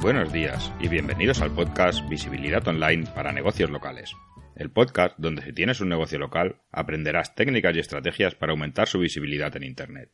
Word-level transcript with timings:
Buenos 0.00 0.32
días 0.32 0.72
y 0.80 0.86
bienvenidos 0.86 1.42
al 1.42 1.52
podcast 1.52 2.08
Visibilidad 2.08 2.66
Online 2.68 3.04
para 3.16 3.32
Negocios 3.32 3.68
Locales. 3.68 4.14
El 4.54 4.70
podcast 4.70 5.18
donde 5.18 5.42
si 5.42 5.52
tienes 5.52 5.80
un 5.80 5.88
negocio 5.88 6.20
local 6.20 6.62
aprenderás 6.70 7.34
técnicas 7.34 7.74
y 7.74 7.80
estrategias 7.80 8.36
para 8.36 8.52
aumentar 8.52 8.86
su 8.86 9.00
visibilidad 9.00 9.54
en 9.56 9.64
Internet. 9.64 10.10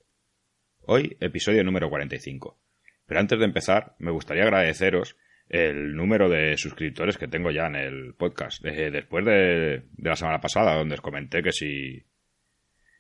Hoy, 0.87 1.19
episodio 1.21 1.63
número 1.65 1.91
45. 1.91 2.59
Pero 3.07 3.21
antes 3.21 3.39
de 3.39 3.45
empezar, 3.45 3.95
me 3.99 4.11
gustaría 4.11 4.45
agradeceros 4.45 5.19
el 5.51 5.95
número 5.95 6.31
de 6.31 6.57
suscriptores 6.57 7.19
que 7.19 7.29
tengo 7.29 7.51
ya 7.51 7.67
en 7.67 7.77
el 7.77 8.15
podcast. 8.15 8.65
Eh, 8.65 8.91
después 8.91 9.27
de, 9.27 9.83
la 9.99 10.17
semana 10.17 10.41
pasada, 10.41 10.77
donde 10.77 10.95
os 10.95 11.03
comenté 11.03 11.43
que 11.43 11.53
si, 11.53 12.07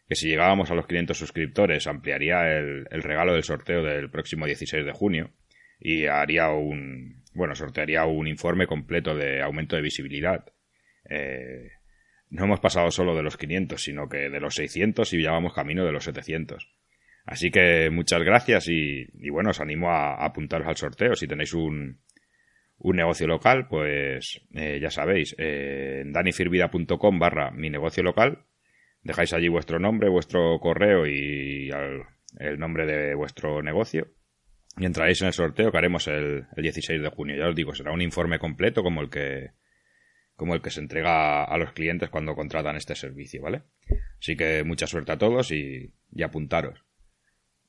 que 0.06 0.16
si 0.16 0.28
llegábamos 0.28 0.70
a 0.70 0.74
los 0.74 0.86
500 0.86 1.16
suscriptores 1.16 1.86
ampliaría 1.86 2.58
el, 2.58 3.02
regalo 3.02 3.32
del 3.32 3.42
sorteo 3.42 3.82
del 3.82 4.10
próximo 4.10 4.44
16 4.44 4.84
de 4.84 4.92
junio 4.92 5.30
y 5.84 6.06
haría 6.06 6.48
un, 6.48 7.22
bueno, 7.34 7.54
sortearía 7.54 8.06
un 8.06 8.26
informe 8.26 8.66
completo 8.66 9.14
de 9.14 9.42
aumento 9.42 9.76
de 9.76 9.82
visibilidad. 9.82 10.46
Eh, 11.10 11.72
no 12.30 12.44
hemos 12.44 12.58
pasado 12.58 12.90
solo 12.90 13.14
de 13.14 13.22
los 13.22 13.36
500, 13.36 13.80
sino 13.80 14.08
que 14.08 14.30
de 14.30 14.40
los 14.40 14.54
600 14.54 15.12
y 15.12 15.22
ya 15.22 15.32
vamos 15.32 15.52
camino 15.52 15.84
de 15.84 15.92
los 15.92 16.04
700. 16.04 16.66
Así 17.26 17.50
que 17.50 17.90
muchas 17.90 18.22
gracias 18.22 18.66
y, 18.68 19.06
bueno, 19.28 19.50
os 19.50 19.60
animo 19.60 19.90
a, 19.90 20.24
apuntaros 20.24 20.66
al 20.66 20.76
sorteo. 20.78 21.14
Si 21.16 21.28
tenéis 21.28 21.52
un, 21.52 22.00
un 22.78 22.96
negocio 22.96 23.26
local, 23.26 23.68
pues 23.68 24.40
eh, 24.54 24.78
ya 24.80 24.90
sabéis, 24.90 25.36
eh, 25.36 26.02
danifirvida.com 26.06 27.18
barra 27.18 27.50
mi 27.50 27.68
negocio 27.68 28.02
local, 28.02 28.46
dejáis 29.02 29.34
allí 29.34 29.48
vuestro 29.48 29.78
nombre, 29.78 30.08
vuestro 30.08 30.58
correo 30.60 31.06
y 31.06 31.68
el 32.38 32.58
nombre 32.58 32.86
de 32.86 33.14
vuestro 33.14 33.62
negocio 33.62 34.08
y 34.76 34.84
entraréis 34.84 35.20
en 35.22 35.28
el 35.28 35.32
sorteo 35.32 35.70
que 35.70 35.78
haremos 35.78 36.08
el, 36.08 36.46
16 36.56 37.00
de 37.00 37.08
junio. 37.08 37.36
Ya 37.36 37.48
os 37.48 37.54
digo, 37.54 37.74
será 37.74 37.92
un 37.92 38.02
informe 38.02 38.38
completo 38.38 38.82
como 38.82 39.00
el 39.00 39.10
que 39.10 39.50
como 40.36 40.54
el 40.54 40.62
que 40.62 40.70
se 40.70 40.80
entrega 40.80 41.44
a 41.44 41.58
los 41.58 41.72
clientes 41.72 42.10
cuando 42.10 42.34
contratan 42.34 42.74
este 42.74 42.96
servicio, 42.96 43.40
¿vale? 43.40 43.62
Así 44.18 44.36
que 44.36 44.64
mucha 44.64 44.88
suerte 44.88 45.12
a 45.12 45.18
todos 45.18 45.52
y, 45.52 45.94
apuntaros. 46.24 46.84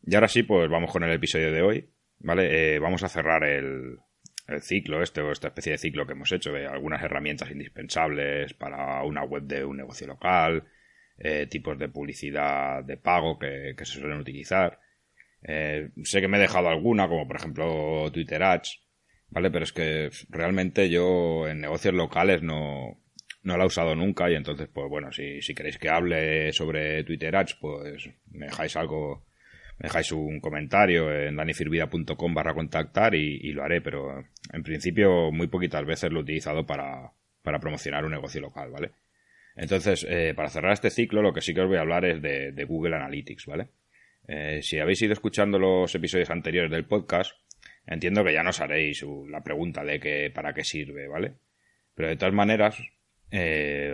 Y 0.02 0.16
ahora 0.16 0.28
sí, 0.28 0.42
pues 0.42 0.67
vamos 0.67 0.92
con 0.92 1.03
el 1.03 1.11
episodio 1.11 1.52
de 1.52 1.61
hoy, 1.61 1.89
¿vale? 2.17 2.76
Eh, 2.76 2.80
vamos 2.80 3.03
a 3.03 3.09
cerrar 3.09 3.44
el, 3.44 4.00
el 4.48 4.61
ciclo 4.61 5.03
este 5.03 5.22
o 5.22 5.31
esta 5.31 5.50
especie 5.50 5.73
de 5.73 5.78
ciclo 5.78 6.06
que 6.06 6.14
hemos 6.14 6.31
hecho 6.31 6.52
de 6.52 6.66
algunas 6.66 7.03
herramientas 7.03 7.52
indispensables 7.52 8.56
para 8.56 9.03
una 9.03 9.23
web 9.23 9.44
de 9.44 9.64
un 9.64 9.78
negocio 9.78 10.08
local, 10.08 10.64
eh, 11.17 11.48
tipos 11.48 11.78
de 11.78 11.89
publicidad 11.89 12.83
de 12.83 12.98
pago 12.98 13.39
que, 13.39 13.76
que 13.77 13.86
se 13.86 13.99
suelen 13.99 14.20
utilizar. 14.20 14.80
Eh, 15.48 15.89
sé 16.04 16.22
que 16.22 16.28
me 16.28 16.38
he 16.38 16.42
dejado 16.42 16.70
alguna, 16.70 17.08
como 17.08 17.28
por 17.28 17.36
ejemplo 17.36 18.11
Twitter 18.11 18.42
Ads, 18.42 18.82
¿vale? 19.30 19.52
Pero 19.52 19.64
es 19.64 19.73
que 19.73 20.10
realmente 20.30 20.89
yo 20.89 21.48
en 21.48 21.61
negocios 21.61 21.94
locales 21.94 22.42
no, 22.42 22.98
no 23.44 23.58
la 23.58 23.64
he 23.64 23.67
usado 23.67 23.95
nunca 23.95 24.30
y 24.30 24.36
entonces, 24.36 24.67
pues 24.73 24.89
bueno, 24.89 25.11
si, 25.11 25.42
si 25.44 25.54
queréis 25.54 25.78
que 25.78 25.89
hable 25.89 26.52
sobre 26.52 27.04
Twitter 27.04 27.36
Ads, 27.36 27.55
pues 27.61 28.10
me 28.32 28.48
dejáis 28.48 28.76
algo, 28.76 29.23
me 29.78 29.84
dejáis 29.84 30.11
un 30.11 30.39
comentario 30.39 31.14
en 31.14 31.36
danifirvida.com 31.36 32.34
barra 32.34 32.55
contactar 32.55 33.14
y, 33.14 33.52
lo 33.54 33.64
haré, 33.64 33.82
pero 33.82 34.26
en 34.52 34.64
principio 34.64 35.32
muy 35.32 35.45
poquitas 35.48 35.86
veces 35.86 36.11
lo 36.11 36.22
he 36.22 36.23
utilizado 36.23 36.66
para, 36.66 37.11
para 37.44 37.60
promocionar 37.60 38.04
un 38.04 38.11
negocio 38.11 38.42
local, 38.42 38.72
¿vale? 38.72 38.92
Entonces, 39.55 40.05
eh, 40.10 40.34
para 40.36 40.50
cerrar 40.50 40.73
este 40.73 40.89
ciclo, 40.89 41.22
lo 41.22 41.34
que 41.34 41.42
sí 41.42 41.54
que 41.54 41.61
os 41.61 41.67
voy 41.67 41.78
a 41.78 41.82
hablar 41.82 42.04
es 42.04 42.22
de, 42.22 42.52
de 42.52 42.64
Google 42.66 42.95
Analytics, 42.95 43.45
¿vale? 43.45 43.67
Eh, 44.27 44.61
si 44.61 44.80
habéis 44.80 45.02
ido 45.02 45.13
escuchando 45.13 45.59
los 45.59 45.93
episodios 45.93 46.30
anteriores 46.30 46.71
del 46.71 46.86
podcast, 46.86 47.33
entiendo 47.86 48.23
que 48.23 48.33
ya 48.33 48.43
nos 48.43 48.59
haréis 48.59 49.05
la 49.30 49.43
pregunta 49.43 49.83
de 49.83 49.99
que 49.99 50.31
para 50.33 50.53
qué 50.53 50.63
sirve, 50.63 51.08
¿vale? 51.08 51.33
Pero 51.93 52.09
de 52.09 52.17
todas 52.17 52.33
maneras, 52.33 52.81
eh, 53.31 53.93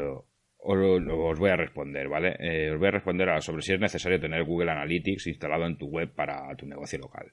os, 0.57 1.39
voy 1.39 1.49
a 1.49 1.55
responder, 1.55 2.07
¿vale? 2.07 2.35
Eh, 2.39 2.71
os 2.71 2.79
voy 2.79 2.87
a 2.87 2.91
responder 2.91 3.41
sobre 3.41 3.61
si 3.61 3.73
es 3.73 3.79
necesario 3.79 4.19
tener 4.19 4.43
Google 4.43 4.71
Analytics 4.71 5.27
instalado 5.27 5.65
en 5.65 5.77
tu 5.77 5.87
web 5.87 6.13
para 6.13 6.55
tu 6.55 6.65
negocio 6.65 6.99
local. 6.99 7.31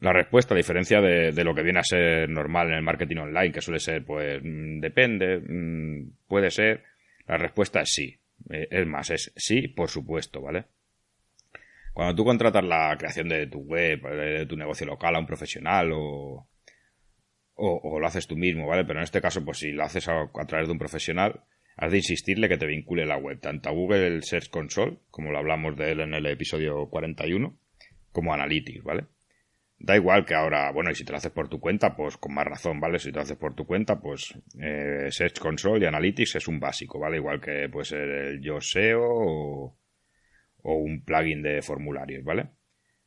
La 0.00 0.12
respuesta, 0.12 0.54
a 0.54 0.56
diferencia 0.56 1.00
de, 1.00 1.32
de, 1.32 1.44
lo 1.44 1.54
que 1.54 1.62
viene 1.62 1.80
a 1.80 1.84
ser 1.84 2.28
normal 2.28 2.68
en 2.68 2.74
el 2.74 2.82
marketing 2.82 3.16
online, 3.16 3.50
que 3.50 3.60
suele 3.60 3.80
ser, 3.80 4.04
pues, 4.04 4.40
mm, 4.42 4.78
depende, 4.78 5.40
mm, 5.40 6.26
puede 6.28 6.50
ser, 6.50 6.84
la 7.26 7.36
respuesta 7.36 7.80
es 7.80 7.90
sí. 7.92 8.16
es 8.48 8.86
más, 8.86 9.10
es 9.10 9.32
sí, 9.34 9.66
por 9.66 9.88
supuesto, 9.88 10.40
¿vale? 10.40 10.66
Cuando 11.92 12.14
tú 12.14 12.24
contratas 12.24 12.64
la 12.64 12.96
creación 12.98 13.28
de 13.28 13.46
tu 13.46 13.60
web, 13.60 14.02
de 14.02 14.46
tu 14.46 14.56
negocio 14.56 14.86
local 14.86 15.16
a 15.16 15.18
un 15.18 15.26
profesional 15.26 15.90
o, 15.92 16.48
lo 17.56 18.06
haces 18.06 18.26
tú 18.26 18.36
mismo, 18.36 18.68
¿vale? 18.68 18.84
Pero 18.84 19.00
en 19.00 19.04
este 19.04 19.20
caso, 19.20 19.44
pues 19.44 19.58
si 19.58 19.72
lo 19.72 19.82
haces 19.82 20.08
a, 20.08 20.30
través 20.46 20.68
de 20.68 20.72
un 20.72 20.78
profesional, 20.78 21.40
has 21.76 21.90
de 21.90 21.98
insistirle 21.98 22.48
que 22.48 22.56
te 22.56 22.66
vincule 22.66 23.04
la 23.04 23.16
web, 23.16 23.40
tanto 23.40 23.68
a 23.68 23.72
Google 23.72 24.22
Search 24.22 24.48
Console, 24.48 24.98
como 25.10 25.32
lo 25.32 25.38
hablamos 25.38 25.76
de 25.76 25.90
él 25.90 26.00
en 26.00 26.14
el 26.14 26.26
episodio 26.26 26.88
41, 26.88 27.58
como 28.12 28.32
Analytics, 28.32 28.84
¿vale? 28.84 29.06
Da 29.80 29.94
igual 29.94 30.24
que 30.24 30.34
ahora, 30.34 30.72
bueno, 30.72 30.90
y 30.90 30.94
si 30.96 31.04
te 31.04 31.12
lo 31.12 31.18
haces 31.18 31.30
por 31.30 31.48
tu 31.48 31.60
cuenta, 31.60 31.94
pues 31.94 32.16
con 32.16 32.34
más 32.34 32.44
razón, 32.44 32.80
¿vale? 32.80 32.98
Si 32.98 33.10
te 33.10 33.16
lo 33.16 33.22
haces 33.22 33.36
por 33.36 33.54
tu 33.54 33.64
cuenta, 33.64 34.00
pues 34.00 34.34
eh, 34.60 35.06
Search 35.10 35.38
Console 35.38 35.84
y 35.84 35.86
Analytics 35.86 36.36
es 36.36 36.48
un 36.48 36.58
básico, 36.58 36.98
¿vale? 36.98 37.18
Igual 37.18 37.40
que 37.40 37.68
puede 37.68 37.84
ser 37.84 38.08
el 38.08 38.40
YoSeo 38.40 39.00
o, 39.00 39.78
o 40.68 40.74
un 40.76 41.02
plugin 41.02 41.42
de 41.42 41.62
formularios, 41.62 42.22
¿vale? 42.24 42.50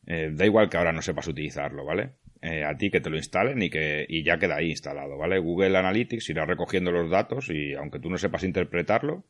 Eh, 0.07 0.31
da 0.33 0.45
igual 0.45 0.69
que 0.69 0.77
ahora 0.77 0.91
no 0.91 1.01
sepas 1.01 1.27
utilizarlo, 1.27 1.85
¿vale? 1.85 2.13
Eh, 2.41 2.63
a 2.65 2.75
ti 2.75 2.89
que 2.89 3.01
te 3.01 3.11
lo 3.11 3.17
instalen 3.17 3.61
y 3.61 3.69
que 3.69 4.05
y 4.09 4.23
ya 4.23 4.39
queda 4.39 4.55
ahí 4.57 4.71
instalado, 4.71 5.15
¿vale? 5.15 5.37
Google 5.37 5.77
Analytics 5.77 6.29
irá 6.29 6.45
recogiendo 6.45 6.91
los 6.91 7.09
datos 7.11 7.49
y 7.51 7.75
aunque 7.75 7.99
tú 7.99 8.09
no 8.09 8.17
sepas 8.17 8.43
interpretarlo, 8.43 9.23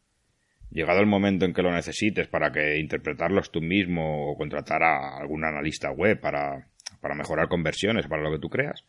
llegado 0.72 1.02
el 1.02 1.08
momento 1.08 1.44
en 1.46 1.54
que 1.54 1.62
lo 1.62 1.74
necesites 1.74 2.30
para 2.30 2.54
que 2.54 2.80
interpretarlos 2.80 3.52
tú 3.52 3.62
mismo 3.62 4.32
o 4.32 4.38
contratar 4.38 4.82
a 4.84 5.18
algún 5.18 5.44
analista 5.44 5.92
web 5.92 6.22
para, 6.22 6.70
para 7.02 7.16
mejorar 7.16 7.50
conversiones 7.50 8.08
para 8.08 8.22
lo 8.22 8.32
que 8.32 8.40
tú 8.40 8.50
creas, 8.50 8.86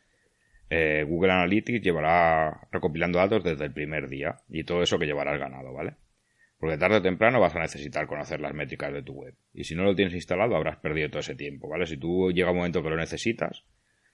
eh, 0.71 1.05
Google 1.07 1.33
Analytics 1.33 1.83
llevará 1.83 2.69
recopilando 2.71 3.19
datos 3.19 3.43
desde 3.43 3.65
el 3.65 3.73
primer 3.73 4.09
día 4.09 4.37
y 4.49 4.63
todo 4.63 4.83
eso 4.83 5.01
que 5.01 5.07
llevarás 5.07 5.41
ganado, 5.41 5.73
¿vale? 5.73 5.97
Porque 6.63 6.79
tarde 6.79 6.99
o 6.99 7.03
temprano 7.03 7.41
vas 7.41 7.57
a 7.57 7.59
necesitar 7.59 8.07
conocer 8.07 8.41
las 8.41 8.55
métricas 8.55 8.93
de 8.93 9.03
tu 9.03 9.15
web. 9.15 9.35
Y 9.53 9.65
si 9.65 9.75
no 9.75 9.83
lo 9.83 9.97
tienes 9.97 10.15
instalado, 10.15 10.55
habrás 10.55 10.77
perdido 10.77 11.11
todo 11.11 11.19
ese 11.19 11.35
tiempo, 11.35 11.69
¿vale? 11.69 11.87
Si 11.87 11.97
tú 11.97 12.31
llega 12.31 12.53
un 12.53 12.59
momento 12.59 12.85
que 12.85 12.89
lo 12.89 12.97
necesitas, 12.97 13.65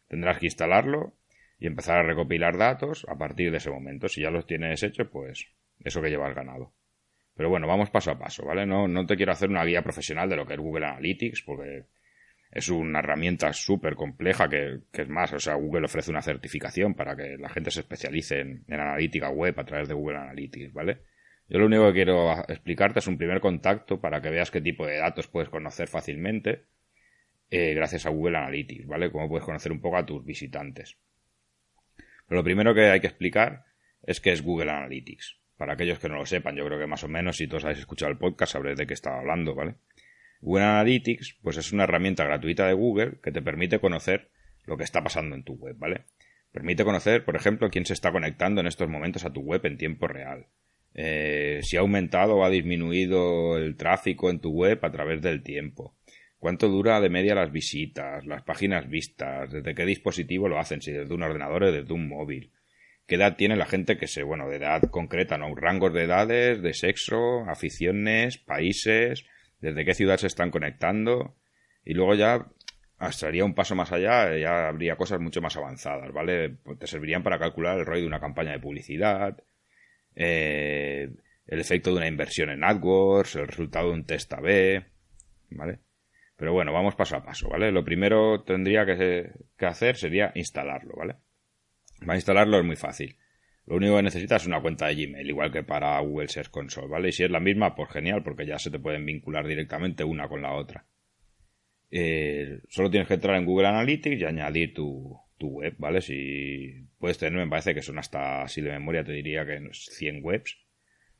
tendrás 0.08 0.38
que 0.38 0.46
instalarlo 0.46 1.12
y 1.58 1.66
empezar 1.66 1.98
a 1.98 2.02
recopilar 2.04 2.56
datos 2.56 3.04
a 3.06 3.18
partir 3.18 3.50
de 3.50 3.58
ese 3.58 3.68
momento. 3.68 4.08
Si 4.08 4.22
ya 4.22 4.30
los 4.30 4.46
tienes 4.46 4.82
hechos, 4.82 5.08
pues 5.12 5.46
eso 5.84 6.00
que 6.00 6.08
llevas 6.08 6.34
ganado. 6.34 6.72
Pero 7.36 7.50
bueno, 7.50 7.66
vamos 7.66 7.90
paso 7.90 8.12
a 8.12 8.18
paso, 8.18 8.46
¿vale? 8.46 8.64
No, 8.64 8.88
no 8.88 9.04
te 9.04 9.16
quiero 9.16 9.32
hacer 9.32 9.50
una 9.50 9.66
guía 9.66 9.82
profesional 9.82 10.30
de 10.30 10.36
lo 10.36 10.46
que 10.46 10.54
es 10.54 10.58
Google 10.58 10.86
Analytics, 10.86 11.42
porque 11.42 11.84
es 12.50 12.70
una 12.70 13.00
herramienta 13.00 13.52
súper 13.52 13.94
compleja 13.94 14.48
que, 14.48 14.78
es 14.90 15.08
más, 15.10 15.34
o 15.34 15.38
sea, 15.38 15.52
Google 15.56 15.84
ofrece 15.84 16.10
una 16.10 16.22
certificación 16.22 16.94
para 16.94 17.14
que 17.14 17.36
la 17.36 17.50
gente 17.50 17.70
se 17.70 17.80
especialice 17.80 18.40
en 18.40 18.64
analítica 18.70 19.28
web 19.28 19.60
a 19.60 19.64
través 19.66 19.86
de 19.86 19.92
Google 19.92 20.16
Analytics, 20.16 20.72
¿vale? 20.72 21.02
Yo 21.48 21.58
lo 21.58 21.66
único 21.66 21.86
que 21.86 21.92
quiero 21.94 22.32
explicarte 22.48 22.98
es 22.98 23.06
un 23.06 23.16
primer 23.16 23.40
contacto 23.40 24.00
para 24.00 24.20
que 24.20 24.30
veas 24.30 24.50
qué 24.50 24.60
tipo 24.60 24.86
de 24.86 24.98
datos 24.98 25.28
puedes 25.28 25.48
conocer 25.48 25.88
fácilmente 25.88 26.66
eh, 27.50 27.72
gracias 27.72 28.04
a 28.04 28.10
Google 28.10 28.36
Analytics, 28.36 28.86
¿vale? 28.86 29.10
Cómo 29.10 29.28
puedes 29.28 29.44
conocer 29.44 29.72
un 29.72 29.80
poco 29.80 29.96
a 29.96 30.04
tus 30.04 30.24
visitantes. 30.24 30.98
Pero 32.26 32.40
lo 32.40 32.44
primero 32.44 32.74
que 32.74 32.90
hay 32.90 33.00
que 33.00 33.06
explicar 33.06 33.64
es 34.02 34.20
qué 34.20 34.32
es 34.32 34.42
Google 34.42 34.70
Analytics. 34.70 35.38
Para 35.56 35.72
aquellos 35.72 35.98
que 35.98 36.08
no 36.08 36.16
lo 36.16 36.26
sepan, 36.26 36.54
yo 36.56 36.66
creo 36.66 36.78
que 36.78 36.86
más 36.86 37.02
o 37.04 37.08
menos, 37.08 37.38
si 37.38 37.48
todos 37.48 37.64
habéis 37.64 37.80
escuchado 37.80 38.12
el 38.12 38.18
podcast, 38.18 38.52
sabréis 38.52 38.76
de 38.76 38.86
qué 38.86 38.94
estaba 38.94 39.18
hablando, 39.18 39.54
¿vale? 39.54 39.76
Google 40.40 40.64
Analytics, 40.64 41.38
pues 41.42 41.56
es 41.56 41.72
una 41.72 41.84
herramienta 41.84 42.24
gratuita 42.24 42.66
de 42.66 42.74
Google 42.74 43.18
que 43.22 43.32
te 43.32 43.40
permite 43.40 43.80
conocer 43.80 44.30
lo 44.66 44.76
que 44.76 44.84
está 44.84 45.02
pasando 45.02 45.34
en 45.34 45.42
tu 45.42 45.54
web, 45.54 45.76
¿vale? 45.78 46.04
Permite 46.52 46.84
conocer, 46.84 47.24
por 47.24 47.34
ejemplo, 47.34 47.70
quién 47.70 47.86
se 47.86 47.94
está 47.94 48.12
conectando 48.12 48.60
en 48.60 48.66
estos 48.66 48.88
momentos 48.88 49.24
a 49.24 49.32
tu 49.32 49.40
web 49.40 49.64
en 49.64 49.78
tiempo 49.78 50.06
real. 50.06 50.46
Eh, 50.94 51.60
si 51.62 51.76
ha 51.76 51.80
aumentado 51.80 52.36
o 52.36 52.44
ha 52.44 52.50
disminuido 52.50 53.56
el 53.56 53.76
tráfico 53.76 54.30
en 54.30 54.40
tu 54.40 54.50
web 54.50 54.78
a 54.82 54.90
través 54.90 55.22
del 55.22 55.42
tiempo. 55.42 55.94
¿Cuánto 56.38 56.68
dura 56.68 57.00
de 57.00 57.08
media 57.08 57.34
las 57.34 57.50
visitas, 57.50 58.24
las 58.26 58.42
páginas 58.42 58.88
vistas? 58.88 59.50
¿Desde 59.50 59.74
qué 59.74 59.84
dispositivo 59.84 60.48
lo 60.48 60.58
hacen? 60.58 60.80
Si 60.80 60.92
desde 60.92 61.12
un 61.12 61.22
ordenador 61.22 61.64
o 61.64 61.72
desde 61.72 61.92
un 61.92 62.08
móvil. 62.08 62.52
¿Qué 63.06 63.16
edad 63.16 63.36
tiene 63.36 63.56
la 63.56 63.66
gente 63.66 63.96
que 63.96 64.06
se, 64.06 64.22
bueno, 64.22 64.48
de 64.48 64.56
edad 64.56 64.82
concreta, 64.82 65.38
¿no? 65.38 65.54
Rangos 65.54 65.94
de 65.94 66.04
edades, 66.04 66.62
de 66.62 66.74
sexo, 66.74 67.40
aficiones, 67.48 68.38
países, 68.38 69.24
desde 69.60 69.84
qué 69.84 69.94
ciudad 69.94 70.18
se 70.18 70.26
están 70.26 70.50
conectando. 70.50 71.34
Y 71.84 71.94
luego 71.94 72.14
ya 72.14 72.46
estaría 73.00 73.44
un 73.44 73.54
paso 73.54 73.74
más 73.74 73.92
allá, 73.92 74.36
ya 74.36 74.68
habría 74.68 74.96
cosas 74.96 75.20
mucho 75.20 75.40
más 75.40 75.56
avanzadas, 75.56 76.12
¿vale? 76.12 76.56
Te 76.78 76.86
servirían 76.86 77.22
para 77.22 77.38
calcular 77.38 77.78
el 77.78 77.86
ROI 77.86 78.02
de 78.02 78.06
una 78.06 78.20
campaña 78.20 78.52
de 78.52 78.60
publicidad, 78.60 79.38
eh, 80.20 81.08
el 81.46 81.60
efecto 81.60 81.90
de 81.90 81.98
una 81.98 82.08
inversión 82.08 82.50
en 82.50 82.64
AdWords, 82.64 83.36
el 83.36 83.46
resultado 83.46 83.86
de 83.86 83.94
un 83.94 84.04
test 84.04 84.32
A-B, 84.32 84.84
¿vale? 85.50 85.78
Pero 86.36 86.52
bueno, 86.52 86.72
vamos 86.72 86.96
paso 86.96 87.16
a 87.16 87.24
paso, 87.24 87.48
¿vale? 87.48 87.70
Lo 87.70 87.84
primero 87.84 88.42
tendría 88.42 88.84
que, 88.84 89.30
hacer 89.64 89.96
sería 89.96 90.32
instalarlo, 90.34 90.94
¿vale? 90.96 91.16
Para 92.00 92.16
instalarlo 92.16 92.58
es 92.58 92.64
muy 92.64 92.74
fácil. 92.74 93.16
Lo 93.64 93.76
único 93.76 93.96
que 93.96 94.02
necesitas 94.02 94.42
es 94.42 94.48
una 94.48 94.60
cuenta 94.60 94.88
de 94.88 94.96
Gmail, 94.96 95.28
igual 95.28 95.52
que 95.52 95.62
para 95.62 96.00
Google 96.00 96.28
Search 96.28 96.50
Console, 96.50 96.88
¿vale? 96.88 97.10
Y 97.10 97.12
si 97.12 97.22
es 97.22 97.30
la 97.30 97.40
misma, 97.40 97.76
pues 97.76 97.90
genial, 97.90 98.24
porque 98.24 98.44
ya 98.44 98.58
se 98.58 98.70
te 98.70 98.80
pueden 98.80 99.06
vincular 99.06 99.46
directamente 99.46 100.02
una 100.02 100.28
con 100.28 100.42
la 100.42 100.52
otra. 100.52 100.84
Eh, 101.90 102.60
solo 102.68 102.90
tienes 102.90 103.06
que 103.06 103.14
entrar 103.14 103.36
en 103.36 103.44
Google 103.44 103.68
Analytics 103.68 104.20
y 104.20 104.24
añadir 104.24 104.74
tu, 104.74 105.16
web, 105.46 105.74
¿vale? 105.78 106.00
Si 106.00 106.74
puedes 106.98 107.18
tener, 107.18 107.38
me 107.38 107.48
parece 107.48 107.74
que 107.74 107.82
son 107.82 107.98
hasta, 107.98 108.46
si 108.48 108.60
de 108.60 108.72
memoria 108.72 109.04
te 109.04 109.12
diría 109.12 109.46
que 109.46 109.70
100 109.72 110.20
webs. 110.22 110.58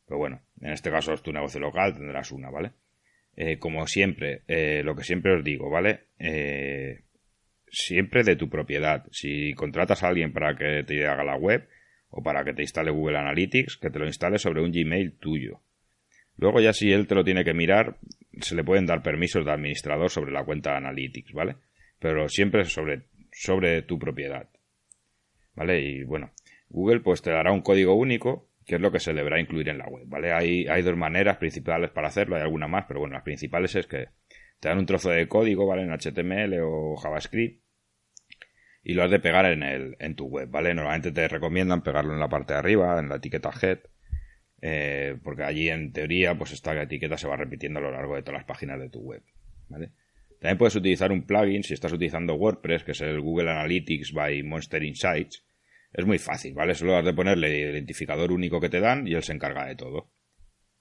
Pero 0.07 0.19
bueno, 0.19 0.43
en 0.61 0.73
este 0.73 0.91
caso 0.91 1.13
es 1.13 1.23
tu 1.23 1.33
negocio 1.33 1.61
local, 1.61 1.95
tendrás 1.95 2.33
una, 2.33 2.51
¿vale? 2.51 2.73
Eh, 3.37 3.59
como 3.59 3.87
siempre, 3.87 4.43
eh, 4.49 4.83
lo 4.85 4.97
que 4.97 5.05
siempre 5.05 5.37
os 5.37 5.45
digo, 5.45 5.71
¿vale? 5.71 6.07
Eh, 6.19 7.03
siempre 7.71 8.25
de 8.25 8.35
tu 8.35 8.49
propiedad. 8.49 9.07
Si 9.13 9.55
contratas 9.55 10.03
a 10.03 10.09
alguien 10.09 10.33
para 10.33 10.57
que 10.57 10.83
te 10.85 11.07
haga 11.07 11.23
la 11.23 11.37
web 11.37 11.69
o 12.11 12.23
para 12.23 12.45
que 12.45 12.53
te 12.53 12.63
instale 12.63 12.91
Google 12.91 13.19
Analytics, 13.19 13.77
que 13.77 13.91
te 13.91 13.99
lo 13.99 14.07
instale 14.07 14.39
sobre 14.39 14.63
un 14.63 14.73
Gmail 14.73 15.13
tuyo. 15.19 15.61
Luego 16.37 16.61
ya 16.61 16.73
si 16.73 16.91
él 16.91 17.07
te 17.07 17.15
lo 17.15 17.25
tiene 17.25 17.45
que 17.45 17.55
mirar, 17.55 17.97
se 18.41 18.55
le 18.55 18.65
pueden 18.65 18.87
dar 18.87 19.03
permisos 19.03 19.45
de 19.45 19.53
administrador 19.53 20.11
sobre 20.11 20.33
la 20.33 20.45
cuenta 20.45 20.77
Analytics, 20.77 21.33
¿vale? 21.33 21.57
Pero 21.99 22.29
siempre 22.29 22.65
sobre, 22.65 23.03
sobre 23.39 23.83
tu 23.83 23.99
propiedad. 23.99 24.49
¿Vale? 25.55 25.81
Y 25.81 26.03
bueno, 26.03 26.33
Google 26.69 27.01
pues 27.01 27.23
te 27.23 27.31
dará 27.31 27.53
un 27.53 27.63
código 27.63 27.95
único 27.95 28.49
que 28.67 28.75
es 28.75 28.81
lo 28.81 28.91
que 28.91 29.01
se 29.01 29.15
deberá 29.15 29.41
incluir 29.41 29.69
en 29.69 29.79
la 29.79 29.87
web, 29.87 30.05
¿vale? 30.07 30.33
Hay, 30.33 30.67
hay 30.67 30.83
dos 30.83 30.97
maneras 30.97 31.39
principales 31.39 31.91
para 31.91 32.09
hacerlo, 32.09 32.37
hay 32.37 32.43
alguna 32.43 32.69
más, 32.69 32.85
pero 32.87 33.01
bueno, 33.01 33.15
las 33.15 33.23
principales 33.23 33.75
es 33.77 33.87
que 33.87 34.09
te 34.61 34.69
dan 34.69 34.79
un 34.79 34.87
trozo 34.87 35.09
de 35.09 35.27
código, 35.27 35.67
¿vale? 35.67 35.83
En 35.83 35.91
HTML 35.91 36.61
o 36.63 36.97
JavaScript 36.97 37.63
y 38.83 38.95
lo 38.95 39.05
has 39.05 39.11
de 39.11 39.21
pegar 39.21 39.47
en, 39.47 39.63
el, 39.63 39.97
en 40.01 40.17
tu 40.17 40.27
web, 40.27 40.51
¿vale? 40.51 40.75
Normalmente 40.75 41.13
te 41.13 41.29
recomiendan 41.29 41.83
pegarlo 41.83 42.13
en 42.13 42.21
la 42.21 42.29
parte 42.29 42.53
de 42.55 42.59
arriba, 42.59 42.99
en 42.99 43.09
la 43.09 43.17
etiqueta 43.17 43.51
head, 43.63 43.79
eh, 44.61 45.17
porque 45.23 45.45
allí 45.45 45.71
en 45.71 45.93
teoría 45.93 46.37
pues 46.37 46.53
esta 46.53 46.81
etiqueta 46.83 47.17
se 47.17 47.29
va 47.29 47.37
repitiendo 47.37 47.79
a 47.79 47.83
lo 47.83 47.93
largo 47.93 48.17
de 48.17 48.23
todas 48.23 48.41
las 48.41 48.47
páginas 48.47 48.81
de 48.81 48.91
tu 48.91 49.01
web, 49.01 49.23
¿vale? 49.69 49.93
También 50.41 50.59
puedes 50.59 50.77
utilizar 50.77 51.11
un 51.13 51.27
plugin 51.27 51.65
si 51.65 51.75
estás 51.75 51.93
utilizando 51.93 52.35
WordPress, 52.35 52.85
que 52.85 52.93
es 52.93 53.01
el 53.01 53.21
Google 53.21 53.51
Analytics 53.51 54.13
by 54.13 54.43
Monster 54.43 54.83
Insights, 54.83 55.45
es 55.93 56.05
muy 56.05 56.19
fácil, 56.19 56.55
¿vale? 56.55 56.75
Solo 56.75 56.97
has 56.97 57.05
de 57.05 57.15
ponerle 57.15 57.63
el 57.63 57.75
identificador 57.75 58.33
único 58.33 58.61
que 58.61 58.69
te 58.69 58.81
dan 58.81 59.07
y 59.07 59.15
él 59.15 59.23
se 59.23 59.33
encarga 59.33 59.67
de 59.67 59.75
todo. 59.75 60.11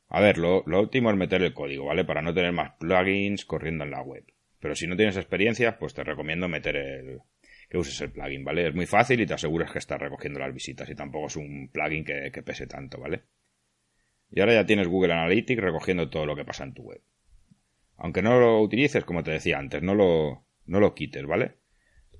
A 0.10 0.22
ver, 0.22 0.38
lo, 0.38 0.64
lo 0.66 0.80
óptimo 0.80 1.10
es 1.10 1.18
meter 1.18 1.42
el 1.42 1.54
código, 1.54 1.86
¿vale? 1.86 2.06
Para 2.06 2.22
no 2.22 2.34
tener 2.34 2.52
más 2.52 2.74
plugins 2.80 3.46
corriendo 3.46 3.84
en 3.84 3.92
la 3.92 4.02
web. 4.02 4.26
Pero 4.60 4.76
si 4.76 4.88
no 4.88 4.96
tienes 4.96 5.18
experiencia, 5.18 5.78
pues 5.78 5.94
te 5.94 6.04
recomiendo 6.04 6.48
meter 6.48 6.76
el, 6.76 7.20
que 7.70 7.78
uses 7.78 8.00
el 8.02 8.12
plugin, 8.12 8.44
¿vale? 8.44 8.68
Es 8.68 8.76
muy 8.76 8.86
fácil 8.86 9.20
y 9.22 9.26
te 9.26 9.34
aseguras 9.34 9.72
que 9.72 9.80
estás 9.80 10.00
recogiendo 10.00 10.40
las 10.40 10.54
visitas 10.54 10.90
y 10.90 10.96
tampoco 10.96 11.28
es 11.28 11.36
un 11.36 11.70
plugin 11.72 12.04
que, 12.04 12.32
que, 12.32 12.44
pese 12.44 12.68
tanto, 12.68 13.00
¿vale? 13.00 13.24
Y 14.32 14.40
ahora 14.40 14.54
ya 14.54 14.66
tienes 14.66 14.88
Google 14.88 15.14
Analytics 15.14 15.62
recogiendo 15.62 16.10
todo 16.10 16.26
lo 16.26 16.36
que 16.36 16.46
pasa 16.46 16.64
en 16.64 16.74
tu 16.74 16.84
web. 16.84 17.02
Aunque 17.98 18.22
no 18.22 18.40
lo 18.40 18.62
utilices, 18.62 19.06
como 19.06 19.24
te 19.24 19.32
decía 19.32 19.58
antes, 19.58 19.82
no 19.82 19.96
lo, 19.96 20.46
no 20.66 20.80
lo 20.80 20.94
quites, 20.94 21.26
¿vale? 21.26 21.56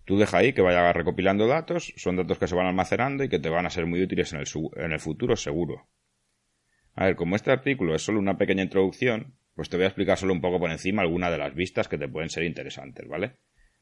Tú 0.06 0.18
deja 0.18 0.38
ahí 0.38 0.54
que 0.54 0.62
vaya 0.62 0.92
recopilando 0.94 1.48
datos, 1.48 1.94
son 1.98 2.16
datos 2.16 2.40
que 2.40 2.48
se 2.48 2.56
van 2.56 2.68
almacenando 2.68 3.24
y 3.24 3.30
que 3.30 3.40
te 3.40 3.50
van 3.50 3.66
a 3.66 3.70
ser 3.70 3.86
muy 3.86 4.02
útiles 4.02 4.34
en 4.34 4.40
el, 4.40 4.48
en 4.78 4.92
el 4.92 5.00
futuro 5.00 5.36
seguro. 5.36 5.88
A 6.96 7.06
ver, 7.06 7.16
como 7.16 7.36
este 7.36 7.52
artículo 7.52 7.94
es 7.94 8.02
solo 8.02 8.20
una 8.20 8.38
pequeña 8.38 8.64
introducción, 8.64 9.36
pues 9.54 9.70
te 9.70 9.78
voy 9.78 9.84
a 9.84 9.88
explicar 9.88 10.18
solo 10.18 10.34
un 10.34 10.42
poco 10.42 10.60
por 10.60 10.72
encima 10.72 11.02
algunas 11.02 11.32
de 11.32 11.38
las 11.38 11.54
vistas 11.54 11.88
que 11.88 11.98
te 11.98 12.08
pueden 12.08 12.30
ser 12.30 12.44
interesantes, 12.44 13.08
¿vale? 13.08 13.34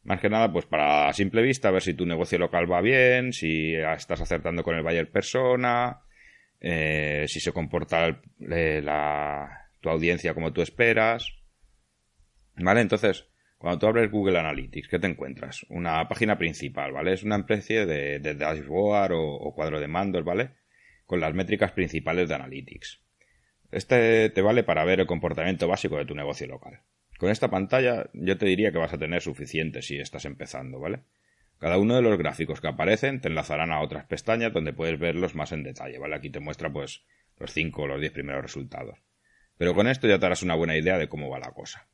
Más 0.03 0.19
que 0.19 0.30
nada, 0.30 0.51
pues 0.51 0.65
para 0.65 1.12
simple 1.13 1.41
vista, 1.41 1.71
ver 1.71 1.81
si 1.81 1.94
tu 1.94 2.06
negocio 2.06 2.38
local 2.38 2.71
va 2.71 2.81
bien, 2.81 3.33
si 3.33 3.74
estás 3.74 4.21
acertando 4.21 4.63
con 4.63 4.75
el 4.75 4.83
buyer 4.83 5.09
persona, 5.09 6.00
eh, 6.59 7.25
si 7.27 7.39
se 7.39 7.51
comporta 7.51 8.21
la, 8.39 9.69
tu 9.81 9.89
audiencia 9.89 10.33
como 10.33 10.53
tú 10.53 10.62
esperas. 10.62 11.27
¿Vale? 12.57 12.81
Entonces, 12.81 13.28
cuando 13.57 13.80
tú 13.80 13.88
abres 13.88 14.12
Google 14.12 14.40
Analytics, 14.40 14.88
¿qué 14.88 15.00
te 15.00 15.07
encuentras? 15.07 15.66
Una 15.69 16.07
página 16.07 16.38
principal, 16.38 16.92
¿vale? 16.92 17.13
Es 17.13 17.24
una 17.24 17.38
especie 17.38 17.86
de, 17.86 18.19
dashboard 18.36 19.13
o, 19.13 19.54
cuadro 19.54 19.80
de 19.80 19.88
mandos, 19.88 20.24
¿vale? 20.24 20.52
Con 21.06 21.19
las 21.19 21.34
métricas 21.34 21.72
principales 21.72 22.30
de 22.30 22.36
Analytics. 22.36 23.02
Este 23.72 24.30
te 24.30 24.42
vale 24.42 24.63
para 24.63 24.86
ver 24.86 25.00
el 25.00 25.07
comportamiento 25.07 25.68
básico 25.68 25.98
de 25.98 26.06
tu 26.06 26.16
negocio 26.16 26.48
local. 26.48 26.81
Con 27.18 27.30
esta 27.30 27.50
pantalla 27.50 28.10
yo 28.13 28.38
te 28.38 28.46
diría 28.46 28.72
que 28.72 28.78
vas 28.78 28.94
a 28.94 28.98
tener 28.98 29.22
suficiente 29.22 29.81
si 29.81 29.98
estás 30.00 30.25
empezando, 30.25 30.80
¿vale? 30.80 31.01
Cada 31.58 31.78
uno 31.78 31.96
de 31.96 32.01
los 32.01 32.18
gráficos 32.18 32.62
que 32.62 32.68
aparecen 32.68 33.22
te 33.22 33.30
enlazarán 33.30 33.72
a 33.72 33.81
otras 33.81 34.06
pestañas 34.06 34.54
donde 34.54 34.74
puedes 34.74 35.00
verlos 35.00 35.36
más 35.36 35.51
en 35.51 35.63
detalle, 35.63 35.98
¿vale? 35.98 36.16
Aquí 36.16 36.30
te 36.30 36.40
muestra 36.40 36.72
pues 36.72 37.06
los 37.38 37.51
5 37.51 37.81
o 37.81 37.88
los 37.88 38.01
10 38.01 38.12
primeros 38.12 38.44
resultados. 38.44 39.00
Pero 39.58 39.74
con 39.74 39.88
esto 39.88 40.08
ya 40.08 40.19
te 40.19 40.25
harás 40.25 40.44
una 40.44 40.56
buena 40.56 40.78
idea 40.78 40.98
de 40.98 41.08
cómo 41.08 41.30
va 41.30 41.40
la 41.40 41.51
cosa. 41.51 41.88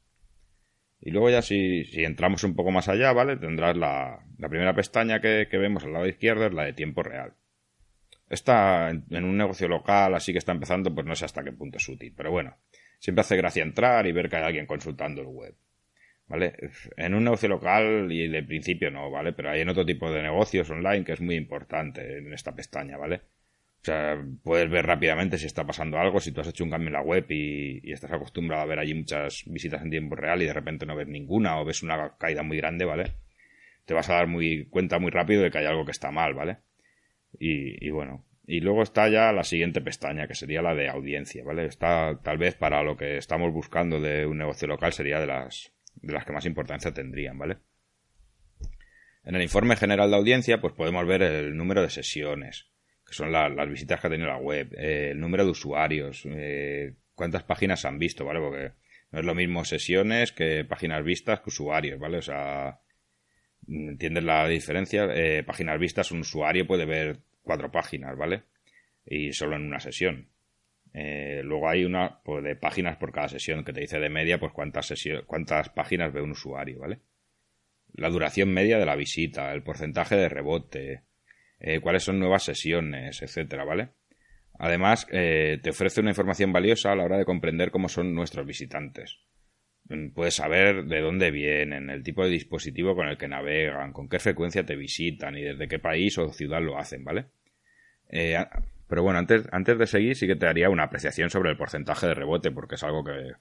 Y 1.01 1.09
luego 1.09 1.31
ya 1.31 1.41
si, 1.41 1.83
si 1.85 2.03
entramos 2.03 2.43
un 2.43 2.55
poco 2.55 2.69
más 2.71 2.87
allá, 2.87 3.11
¿vale? 3.11 3.35
Tendrás 3.35 3.75
la, 3.75 4.23
la 4.37 4.49
primera 4.49 4.75
pestaña 4.75 5.19
que, 5.19 5.47
que, 5.49 5.57
vemos 5.57 5.83
al 5.83 5.93
lado 5.93 6.07
izquierdo, 6.07 6.45
es 6.45 6.53
la 6.53 6.65
de 6.65 6.73
tiempo 6.73 7.01
real. 7.01 7.33
Esta, 8.29 8.91
en, 8.91 9.23
un 9.23 9.35
negocio 9.35 9.67
local, 9.67 10.13
así 10.13 10.31
que 10.31 10.37
está 10.37 10.51
empezando, 10.51 10.93
pues 10.93 11.07
no 11.07 11.15
sé 11.15 11.25
hasta 11.25 11.43
qué 11.43 11.51
punto 11.51 11.77
es 11.77 11.89
útil. 11.89 12.13
Pero 12.15 12.29
bueno, 12.29 12.55
siempre 12.99 13.21
hace 13.21 13.35
gracia 13.35 13.63
entrar 13.63 14.05
y 14.05 14.11
ver 14.11 14.29
que 14.29 14.35
hay 14.37 14.43
alguien 14.43 14.67
consultando 14.67 15.21
el 15.21 15.27
web. 15.27 15.55
¿Vale? 16.27 16.53
En 16.95 17.13
un 17.15 17.25
negocio 17.25 17.49
local, 17.49 18.09
y 18.09 18.27
de 18.29 18.43
principio 18.43 18.89
no, 18.89 19.09
¿vale? 19.09 19.33
Pero 19.33 19.49
hay 19.49 19.61
en 19.61 19.69
otro 19.69 19.85
tipo 19.85 20.09
de 20.11 20.21
negocios 20.21 20.69
online 20.69 21.03
que 21.03 21.13
es 21.13 21.19
muy 21.19 21.35
importante 21.35 22.19
en 22.19 22.31
esta 22.31 22.55
pestaña, 22.55 22.95
¿vale? 22.95 23.21
O 23.81 23.83
sea, 23.83 24.23
puedes 24.43 24.69
ver 24.69 24.85
rápidamente 24.85 25.39
si 25.39 25.47
está 25.47 25.65
pasando 25.65 25.97
algo, 25.97 26.19
si 26.19 26.31
tú 26.31 26.41
has 26.41 26.47
hecho 26.47 26.63
un 26.63 26.69
cambio 26.69 26.89
en 26.89 26.93
la 26.93 27.01
web 27.01 27.25
y, 27.29 27.91
estás 27.91 28.11
acostumbrado 28.11 28.61
a 28.61 28.67
ver 28.67 28.77
allí 28.77 28.93
muchas 28.93 29.43
visitas 29.47 29.81
en 29.81 29.89
tiempo 29.89 30.15
real 30.15 30.41
y 30.41 30.45
de 30.45 30.53
repente 30.53 30.85
no 30.85 30.95
ves 30.95 31.07
ninguna 31.07 31.59
o 31.59 31.65
ves 31.65 31.81
una 31.81 32.15
caída 32.17 32.43
muy 32.43 32.57
grande, 32.57 32.85
¿vale? 32.85 33.15
Te 33.85 33.95
vas 33.95 34.07
a 34.09 34.13
dar 34.13 34.27
muy 34.27 34.67
cuenta 34.67 34.99
muy 34.99 35.09
rápido 35.09 35.41
de 35.41 35.49
que 35.49 35.57
hay 35.57 35.65
algo 35.65 35.83
que 35.83 35.91
está 35.91 36.11
mal, 36.11 36.35
¿vale? 36.35 36.59
Y, 37.39 37.83
y 37.83 37.89
bueno, 37.89 38.23
y 38.45 38.59
luego 38.59 38.83
está 38.83 39.09
ya 39.09 39.31
la 39.31 39.43
siguiente 39.43 39.81
pestaña, 39.81 40.27
que 40.27 40.35
sería 40.35 40.61
la 40.61 40.75
de 40.75 40.87
audiencia, 40.87 41.43
¿vale? 41.43 41.65
Está 41.65 42.19
tal 42.21 42.37
vez 42.37 42.53
para 42.53 42.83
lo 42.83 42.97
que 42.97 43.17
estamos 43.17 43.51
buscando 43.51 43.99
de 43.99 44.27
un 44.27 44.37
negocio 44.37 44.67
local 44.67 44.93
sería 44.93 45.19
de 45.19 45.25
las, 45.25 45.73
de 45.95 46.13
las 46.13 46.23
que 46.25 46.33
más 46.33 46.45
importancia 46.45 46.93
tendrían, 46.93 47.39
¿vale? 47.39 47.57
En 49.23 49.35
el 49.35 49.41
informe 49.41 49.75
general 49.75 50.11
de 50.11 50.17
audiencia, 50.17 50.61
pues 50.61 50.73
podemos 50.73 51.07
ver 51.07 51.23
el 51.23 51.55
número 51.55 51.81
de 51.81 51.89
sesiones, 51.89 52.71
son 53.11 53.31
las 53.31 53.69
visitas 53.69 53.99
que 53.99 54.07
ha 54.07 54.09
tenido 54.09 54.29
la 54.29 54.37
web, 54.37 54.73
eh, 54.77 55.11
el 55.11 55.19
número 55.19 55.45
de 55.45 55.51
usuarios, 55.51 56.23
eh, 56.25 56.93
cuántas 57.15 57.43
páginas 57.43 57.85
han 57.85 57.99
visto, 57.99 58.25
¿vale? 58.25 58.39
Porque 58.39 58.71
no 59.11 59.19
es 59.19 59.25
lo 59.25 59.35
mismo 59.35 59.65
sesiones 59.65 60.31
que 60.31 60.65
páginas 60.65 61.03
vistas 61.03 61.41
que 61.41 61.49
usuarios, 61.49 61.99
¿vale? 61.99 62.17
O 62.17 62.21
sea, 62.21 62.79
¿entiendes 63.67 64.23
la 64.23 64.47
diferencia? 64.47 65.05
Eh, 65.13 65.43
páginas 65.43 65.79
vistas, 65.79 66.11
un 66.11 66.21
usuario 66.21 66.65
puede 66.65 66.85
ver 66.85 67.19
cuatro 67.41 67.71
páginas, 67.71 68.17
¿vale? 68.17 68.43
Y 69.05 69.33
solo 69.33 69.55
en 69.55 69.63
una 69.63 69.79
sesión. 69.79 70.29
Eh, 70.93 71.41
luego 71.43 71.69
hay 71.69 71.85
una 71.85 72.21
pues, 72.23 72.43
de 72.43 72.55
páginas 72.55 72.97
por 72.97 73.11
cada 73.11 73.29
sesión 73.29 73.63
que 73.63 73.71
te 73.71 73.81
dice 73.81 73.99
de 73.99 74.09
media 74.09 74.39
pues 74.39 74.51
cuántas, 74.51 74.93
cuántas 75.25 75.69
páginas 75.69 76.11
ve 76.11 76.21
un 76.21 76.31
usuario, 76.31 76.79
¿vale? 76.79 76.99
La 77.93 78.09
duración 78.09 78.53
media 78.53 78.77
de 78.77 78.85
la 78.85 78.95
visita, 78.95 79.53
el 79.53 79.63
porcentaje 79.63 80.15
de 80.15 80.29
rebote, 80.29 81.03
eh, 81.63 81.79
cuáles 81.79 82.03
son 82.03 82.19
nuevas 82.19 82.43
sesiones, 82.43 83.21
etcétera, 83.21 83.63
¿vale? 83.63 83.89
Además, 84.57 85.07
eh, 85.11 85.59
te 85.61 85.69
ofrece 85.69 86.01
una 86.01 86.09
información 86.09 86.51
valiosa 86.51 86.91
a 86.91 86.95
la 86.95 87.03
hora 87.03 87.17
de 87.17 87.25
comprender 87.25 87.69
cómo 87.69 87.87
son 87.87 88.13
nuestros 88.13 88.45
visitantes. 88.45 89.19
puedes 90.13 90.35
saber 90.35 90.85
de 90.85 91.01
dónde 91.01 91.31
vienen, 91.31 91.89
el 91.89 92.01
tipo 92.01 92.23
de 92.23 92.29
dispositivo 92.29 92.95
con 92.95 93.07
el 93.07 93.17
que 93.17 93.27
navegan, 93.27 93.93
con 93.93 94.07
qué 94.07 94.19
frecuencia 94.19 94.65
te 94.65 94.75
visitan 94.75 95.37
y 95.37 95.41
desde 95.41 95.67
qué 95.67 95.79
país 95.79 96.17
o 96.17 96.31
ciudad 96.31 96.61
lo 96.61 96.77
hacen, 96.77 97.03
¿vale? 97.03 97.27
Eh, 98.09 98.37
pero 98.87 99.03
bueno, 99.03 99.19
antes, 99.19 99.47
antes 99.51 99.77
de 99.77 99.87
seguir 99.87 100.15
sí 100.15 100.27
que 100.27 100.35
te 100.35 100.47
haría 100.47 100.69
una 100.69 100.83
apreciación 100.83 101.29
sobre 101.29 101.51
el 101.51 101.57
porcentaje 101.57 102.07
de 102.07 102.13
rebote 102.13 102.51
porque 102.51 102.75
es 102.75 102.83
algo 102.83 103.03
que, 103.03 103.33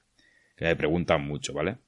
que 0.56 0.64
me 0.64 0.76
preguntan 0.76 1.26
mucho, 1.26 1.54
¿vale? 1.54 1.78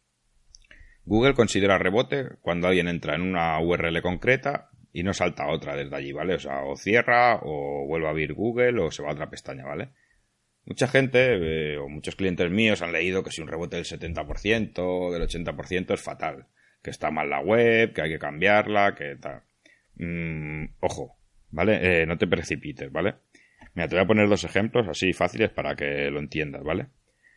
Google 1.04 1.34
considera 1.34 1.78
rebote 1.78 2.36
cuando 2.40 2.68
alguien 2.68 2.88
entra 2.88 3.16
en 3.16 3.22
una 3.22 3.58
URL 3.60 4.00
concreta 4.02 4.70
y 4.92 5.02
no 5.02 5.14
salta 5.14 5.48
otra 5.48 5.74
desde 5.74 5.96
allí, 5.96 6.12
¿vale? 6.12 6.34
O 6.34 6.38
sea, 6.38 6.64
o 6.64 6.76
cierra, 6.76 7.40
o 7.42 7.86
vuelve 7.86 8.06
a 8.06 8.10
abrir 8.10 8.34
Google, 8.34 8.80
o 8.80 8.90
se 8.90 9.02
va 9.02 9.10
a 9.10 9.12
otra 9.12 9.30
pestaña, 9.30 9.64
¿vale? 9.64 9.90
Mucha 10.64 10.86
gente, 10.86 11.72
eh, 11.74 11.78
o 11.78 11.88
muchos 11.88 12.14
clientes 12.14 12.50
míos 12.50 12.82
han 12.82 12.92
leído 12.92 13.24
que 13.24 13.30
si 13.30 13.40
un 13.40 13.48
rebote 13.48 13.76
del 13.76 13.84
70%, 13.84 15.10
del 15.10 15.22
80% 15.22 15.94
es 15.94 16.00
fatal, 16.00 16.46
que 16.82 16.90
está 16.90 17.10
mal 17.10 17.30
la 17.30 17.40
web, 17.40 17.92
que 17.92 18.02
hay 18.02 18.10
que 18.10 18.18
cambiarla, 18.18 18.94
que 18.94 19.16
tal. 19.16 19.42
Mm, 19.96 20.66
ojo, 20.80 21.16
¿vale? 21.50 22.02
Eh, 22.02 22.06
no 22.06 22.18
te 22.18 22.26
precipites, 22.26 22.92
¿vale? 22.92 23.14
Mira, 23.74 23.88
te 23.88 23.96
voy 23.96 24.04
a 24.04 24.06
poner 24.06 24.28
dos 24.28 24.44
ejemplos 24.44 24.86
así 24.88 25.12
fáciles 25.12 25.50
para 25.50 25.74
que 25.74 26.10
lo 26.10 26.20
entiendas, 26.20 26.62
¿vale? 26.62 26.88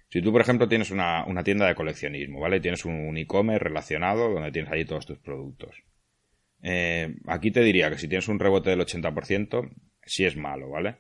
Si 0.10 0.22
tú, 0.22 0.32
por 0.32 0.42
ejemplo, 0.42 0.68
tienes 0.68 0.92
una, 0.92 1.26
tienda 1.44 1.68
de 1.68 1.76
coleccionismo, 1.76 2.40
¿vale? 2.40 2.60
Tienes 2.60 2.86
un 2.86 3.18
e-commerce 3.18 3.64
relacionado 3.64 4.30
donde 4.30 4.52
tienes 4.52 4.72
ahí 4.72 4.86
todos 4.86 5.06
tus 5.06 5.18
productos. 5.20 5.84
Eh, 6.68 7.14
aquí 7.28 7.52
te 7.52 7.62
diría 7.62 7.92
que 7.92 8.00
si 8.00 8.08
tienes 8.08 8.28
un 8.28 8.40
rebote 8.40 8.72
del 8.72 8.80
80%, 8.80 9.70
sí 10.04 10.26
es 10.26 10.36
malo, 10.36 10.68
¿vale? 10.68 10.98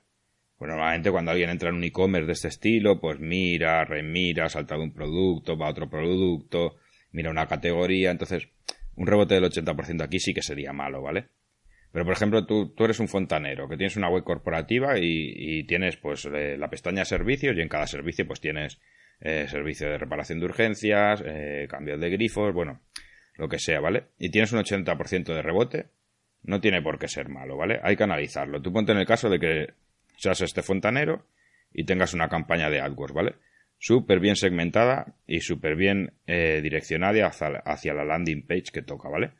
Pues 0.57 0.69
normalmente 0.69 1.09
cuando 1.09 1.31
alguien 1.31 1.49
entra 1.49 1.69
en 1.69 1.75
un 1.75 1.83
e-commerce 1.83 2.27
de 2.27 2.33
este 2.33 2.49
estilo, 2.49 3.01
pues 3.01 3.19
mira, 3.19 3.83
remira, 3.83 4.47
salta 4.47 4.75
de 4.75 4.83
un 4.83 4.93
producto, 4.93 5.57
va 5.57 5.65
a 5.65 5.71
otro 5.71 5.89
producto, 5.89 6.75
mira 7.11 7.31
una 7.31 7.47
categoría, 7.47 8.11
entonces 8.11 8.47
un 8.95 9.07
rebote 9.07 9.33
del 9.33 9.45
80% 9.45 10.03
aquí 10.03 10.19
sí 10.19 10.35
que 10.35 10.43
sería 10.43 10.71
malo, 10.71 11.01
¿vale? 11.01 11.29
Pero 11.91 12.05
por 12.05 12.13
ejemplo, 12.13 12.45
tú, 12.45 12.75
tú 12.75 12.85
eres 12.85 12.99
un 12.99 13.07
fontanero 13.07 13.67
que 13.67 13.75
tienes 13.75 13.97
una 13.97 14.09
web 14.09 14.23
corporativa 14.23 14.99
y, 14.99 15.63
tienes 15.63 15.97
pues 15.97 16.25
eh, 16.25 16.57
la 16.59 16.69
pestaña 16.69 17.05
servicios 17.05 17.57
y 17.57 17.61
en 17.61 17.69
cada 17.69 17.87
servicio 17.87 18.27
pues 18.27 18.39
tienes 18.39 18.79
eh, 19.19 19.47
servicio 19.47 19.89
de 19.89 19.97
reparación 19.97 20.39
de 20.39 20.45
urgencias, 20.45 21.23
eh, 21.25 21.65
cambios 21.67 21.99
de 21.99 22.11
grifos, 22.11 22.53
bueno, 22.53 22.81
lo 23.37 23.49
que 23.49 23.59
sea, 23.59 23.79
¿vale? 23.79 24.07
Y 24.17 24.29
tienes 24.29 24.51
un 24.51 24.59
80% 24.59 25.33
de 25.33 25.41
rebote, 25.41 25.87
no 26.43 26.61
tiene 26.61 26.81
por 26.81 26.99
qué 26.99 27.07
ser 27.07 27.29
malo, 27.29 27.57
¿vale? 27.57 27.79
Hay 27.83 27.95
que 27.95 28.03
analizarlo. 28.03 28.61
Tú 28.61 28.71
ponte 28.71 28.91
en 28.91 28.99
el 28.99 29.05
caso 29.05 29.29
de 29.29 29.39
que 29.39 29.73
seas 30.17 30.41
este 30.41 30.61
fontanero 30.61 31.25
y 31.73 31.85
tengas 31.85 32.13
una 32.13 32.29
campaña 32.29 32.69
de 32.69 32.79
AdWords, 32.79 33.13
¿vale? 33.13 33.35
Súper 33.77 34.19
bien 34.19 34.35
segmentada 34.35 35.15
y 35.27 35.41
súper 35.41 35.75
bien 35.75 36.13
eh, 36.27 36.61
direccionada 36.63 37.27
hacia, 37.27 37.93
la 37.93 38.05
landing 38.05 38.45
page 38.47 38.71
que 38.71 38.81
toca, 38.81 39.09
¿vale? 39.09 39.31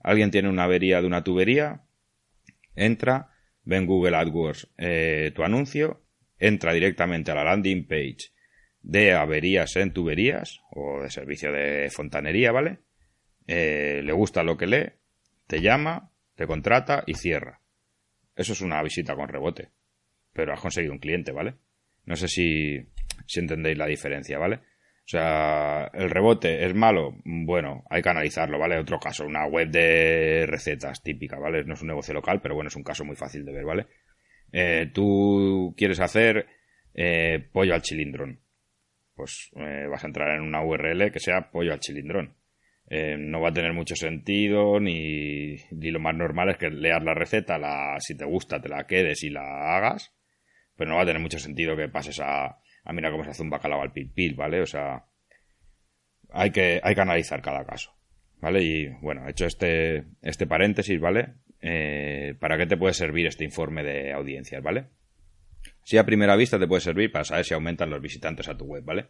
Alguien 0.00 0.30
tiene 0.30 0.48
una 0.48 0.64
avería 0.64 1.00
de 1.00 1.06
una 1.06 1.22
tubería, 1.22 1.82
entra, 2.74 3.30
ve 3.64 3.76
en 3.76 3.86
Google 3.86 4.16
AdWords 4.16 4.68
eh, 4.78 5.32
tu 5.34 5.42
anuncio, 5.44 6.02
entra 6.38 6.72
directamente 6.72 7.30
a 7.30 7.34
la 7.34 7.44
landing 7.44 7.86
page 7.86 8.32
de 8.80 9.12
averías 9.12 9.76
en 9.76 9.92
tuberías 9.92 10.60
o 10.70 11.02
de 11.02 11.10
servicio 11.10 11.52
de 11.52 11.88
fontanería, 11.90 12.50
¿vale? 12.50 12.78
Eh, 13.46 14.00
le 14.04 14.12
gusta 14.12 14.42
lo 14.42 14.56
que 14.56 14.66
lee, 14.66 14.92
te 15.46 15.60
llama, 15.60 16.10
te 16.34 16.46
contrata 16.46 17.04
y 17.06 17.14
cierra. 17.14 17.60
Eso 18.36 18.52
es 18.52 18.60
una 18.60 18.82
visita 18.82 19.14
con 19.14 19.28
rebote 19.28 19.70
pero 20.32 20.52
has 20.52 20.60
conseguido 20.60 20.92
un 20.92 20.98
cliente, 20.98 21.32
¿vale? 21.32 21.54
No 22.04 22.16
sé 22.16 22.28
si, 22.28 22.78
si 23.26 23.40
entendéis 23.40 23.78
la 23.78 23.86
diferencia, 23.86 24.38
¿vale? 24.38 24.56
O 24.56 25.08
sea, 25.12 25.90
el 25.92 26.10
rebote 26.10 26.64
es 26.64 26.74
malo, 26.74 27.16
bueno, 27.24 27.84
hay 27.90 28.02
que 28.02 28.08
analizarlo, 28.08 28.58
¿vale? 28.58 28.78
Otro 28.78 28.98
caso, 28.98 29.26
una 29.26 29.46
web 29.46 29.68
de 29.68 30.46
recetas 30.46 31.02
típica, 31.02 31.38
¿vale? 31.38 31.64
No 31.64 31.74
es 31.74 31.82
un 31.82 31.88
negocio 31.88 32.14
local, 32.14 32.40
pero 32.40 32.54
bueno, 32.54 32.68
es 32.68 32.76
un 32.76 32.84
caso 32.84 33.04
muy 33.04 33.16
fácil 33.16 33.44
de 33.44 33.52
ver, 33.52 33.64
¿vale? 33.64 33.86
Eh, 34.52 34.90
tú 34.92 35.74
quieres 35.76 36.00
hacer 36.00 36.46
eh, 36.94 37.48
pollo 37.52 37.74
al 37.74 37.82
chilindrón. 37.82 38.40
Pues 39.14 39.50
eh, 39.56 39.86
vas 39.90 40.04
a 40.04 40.06
entrar 40.06 40.34
en 40.36 40.42
una 40.42 40.64
URL 40.64 41.10
que 41.10 41.20
sea 41.20 41.50
pollo 41.50 41.72
al 41.72 41.80
chilindrón. 42.92 43.30
no 43.30 43.40
va 43.40 43.48
a 43.48 43.52
tener 43.52 43.72
mucho 43.72 43.96
sentido, 43.96 44.80
ni, 44.80 45.56
ni, 45.70 45.90
lo 45.90 46.00
más 46.00 46.14
normal 46.14 46.50
es 46.50 46.58
que 46.58 46.70
leas 46.70 47.02
la 47.02 47.14
receta, 47.14 47.58
la, 47.58 47.96
si 48.00 48.16
te 48.16 48.24
gusta, 48.24 48.60
te 48.60 48.68
la 48.68 48.86
quedes 48.86 49.22
y 49.22 49.30
la 49.30 49.76
hagas 49.76 50.14
pero 50.76 50.90
no 50.90 50.96
va 50.96 51.02
a 51.02 51.06
tener 51.06 51.20
mucho 51.22 51.38
sentido 51.38 51.76
que 51.76 51.88
pases 51.88 52.20
a, 52.20 52.58
a 52.84 52.92
mirar 52.92 53.12
cómo 53.12 53.24
se 53.24 53.30
hace 53.30 53.42
un 53.42 53.50
bacalao 53.50 53.82
al 53.82 53.92
pil 53.92 54.34
¿vale? 54.34 54.60
O 54.60 54.66
sea, 54.66 55.04
hay 56.30 56.50
que, 56.50 56.80
hay 56.82 56.94
que 56.94 57.00
analizar 57.00 57.42
cada 57.42 57.64
caso, 57.64 57.94
¿vale? 58.40 58.62
Y 58.62 58.88
bueno, 59.00 59.28
hecho 59.28 59.46
este, 59.46 60.06
este 60.22 60.46
paréntesis, 60.46 60.98
¿vale? 61.00 61.34
Eh, 61.60 62.34
¿Para 62.40 62.58
qué 62.58 62.66
te 62.66 62.76
puede 62.76 62.94
servir 62.94 63.26
este 63.26 63.44
informe 63.44 63.84
de 63.84 64.12
audiencias, 64.12 64.62
¿vale? 64.62 64.88
Si 65.84 65.98
a 65.98 66.06
primera 66.06 66.36
vista 66.36 66.58
te 66.58 66.66
puede 66.66 66.80
servir 66.80 67.12
para 67.12 67.24
saber 67.24 67.44
si 67.44 67.54
aumentan 67.54 67.90
los 67.90 68.00
visitantes 68.00 68.48
a 68.48 68.56
tu 68.56 68.64
web, 68.64 68.84
¿vale? 68.84 69.08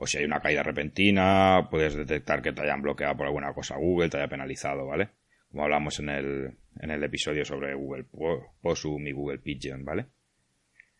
O 0.00 0.06
si 0.06 0.18
hay 0.18 0.24
una 0.24 0.38
caída 0.38 0.62
repentina, 0.62 1.66
puedes 1.68 1.96
detectar 1.96 2.40
que 2.40 2.52
te 2.52 2.62
hayan 2.62 2.80
bloqueado 2.80 3.16
por 3.16 3.26
alguna 3.26 3.52
cosa 3.52 3.76
Google, 3.76 4.08
te 4.08 4.16
haya 4.16 4.28
penalizado, 4.28 4.86
¿vale? 4.86 5.08
Como 5.50 5.64
hablamos 5.64 5.98
en 5.98 6.08
el, 6.08 6.56
en 6.78 6.90
el 6.92 7.02
episodio 7.02 7.44
sobre 7.44 7.74
Google 7.74 8.04
Posum 8.62 9.04
y 9.08 9.10
Google 9.10 9.38
Pigeon, 9.38 9.84
¿vale? 9.84 10.06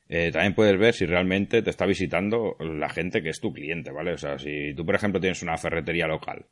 Eh, 0.08 0.32
también 0.32 0.54
puedes 0.54 0.76
ver 0.76 0.94
si 0.94 1.06
realmente 1.06 1.62
te 1.62 1.70
está 1.70 1.86
visitando 1.86 2.56
la 2.58 2.88
gente 2.88 3.22
que 3.22 3.28
es 3.28 3.40
tu 3.40 3.52
cliente, 3.52 3.92
¿vale? 3.92 4.14
O 4.14 4.18
sea, 4.18 4.36
si 4.36 4.74
tú, 4.74 4.84
por 4.84 4.96
ejemplo, 4.96 5.20
tienes 5.20 5.44
una 5.44 5.56
ferretería 5.56 6.08
local 6.08 6.46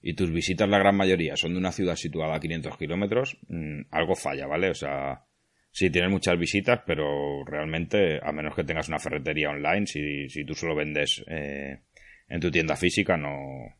y 0.00 0.14
tus 0.14 0.30
visitas, 0.30 0.68
la 0.68 0.78
gran 0.78 0.96
mayoría, 0.96 1.36
son 1.36 1.54
de 1.54 1.58
una 1.58 1.72
ciudad 1.72 1.96
situada 1.96 2.36
a 2.36 2.40
500 2.40 2.76
kilómetros, 2.76 3.36
mm, 3.48 3.80
algo 3.90 4.14
falla, 4.14 4.46
¿vale? 4.46 4.70
O 4.70 4.74
sea, 4.74 5.24
sí 5.70 5.90
tienes 5.90 6.10
muchas 6.10 6.38
visitas, 6.38 6.80
pero 6.86 7.44
realmente, 7.44 8.20
a 8.22 8.32
menos 8.32 8.54
que 8.54 8.64
tengas 8.64 8.88
una 8.88 8.98
ferretería 8.98 9.50
online, 9.50 9.86
si, 9.86 10.28
si 10.28 10.44
tú 10.44 10.54
solo 10.54 10.74
vendes 10.74 11.24
eh, 11.28 11.80
en 12.28 12.40
tu 12.40 12.50
tienda 12.50 12.76
física, 12.76 13.16
no, 13.16 13.74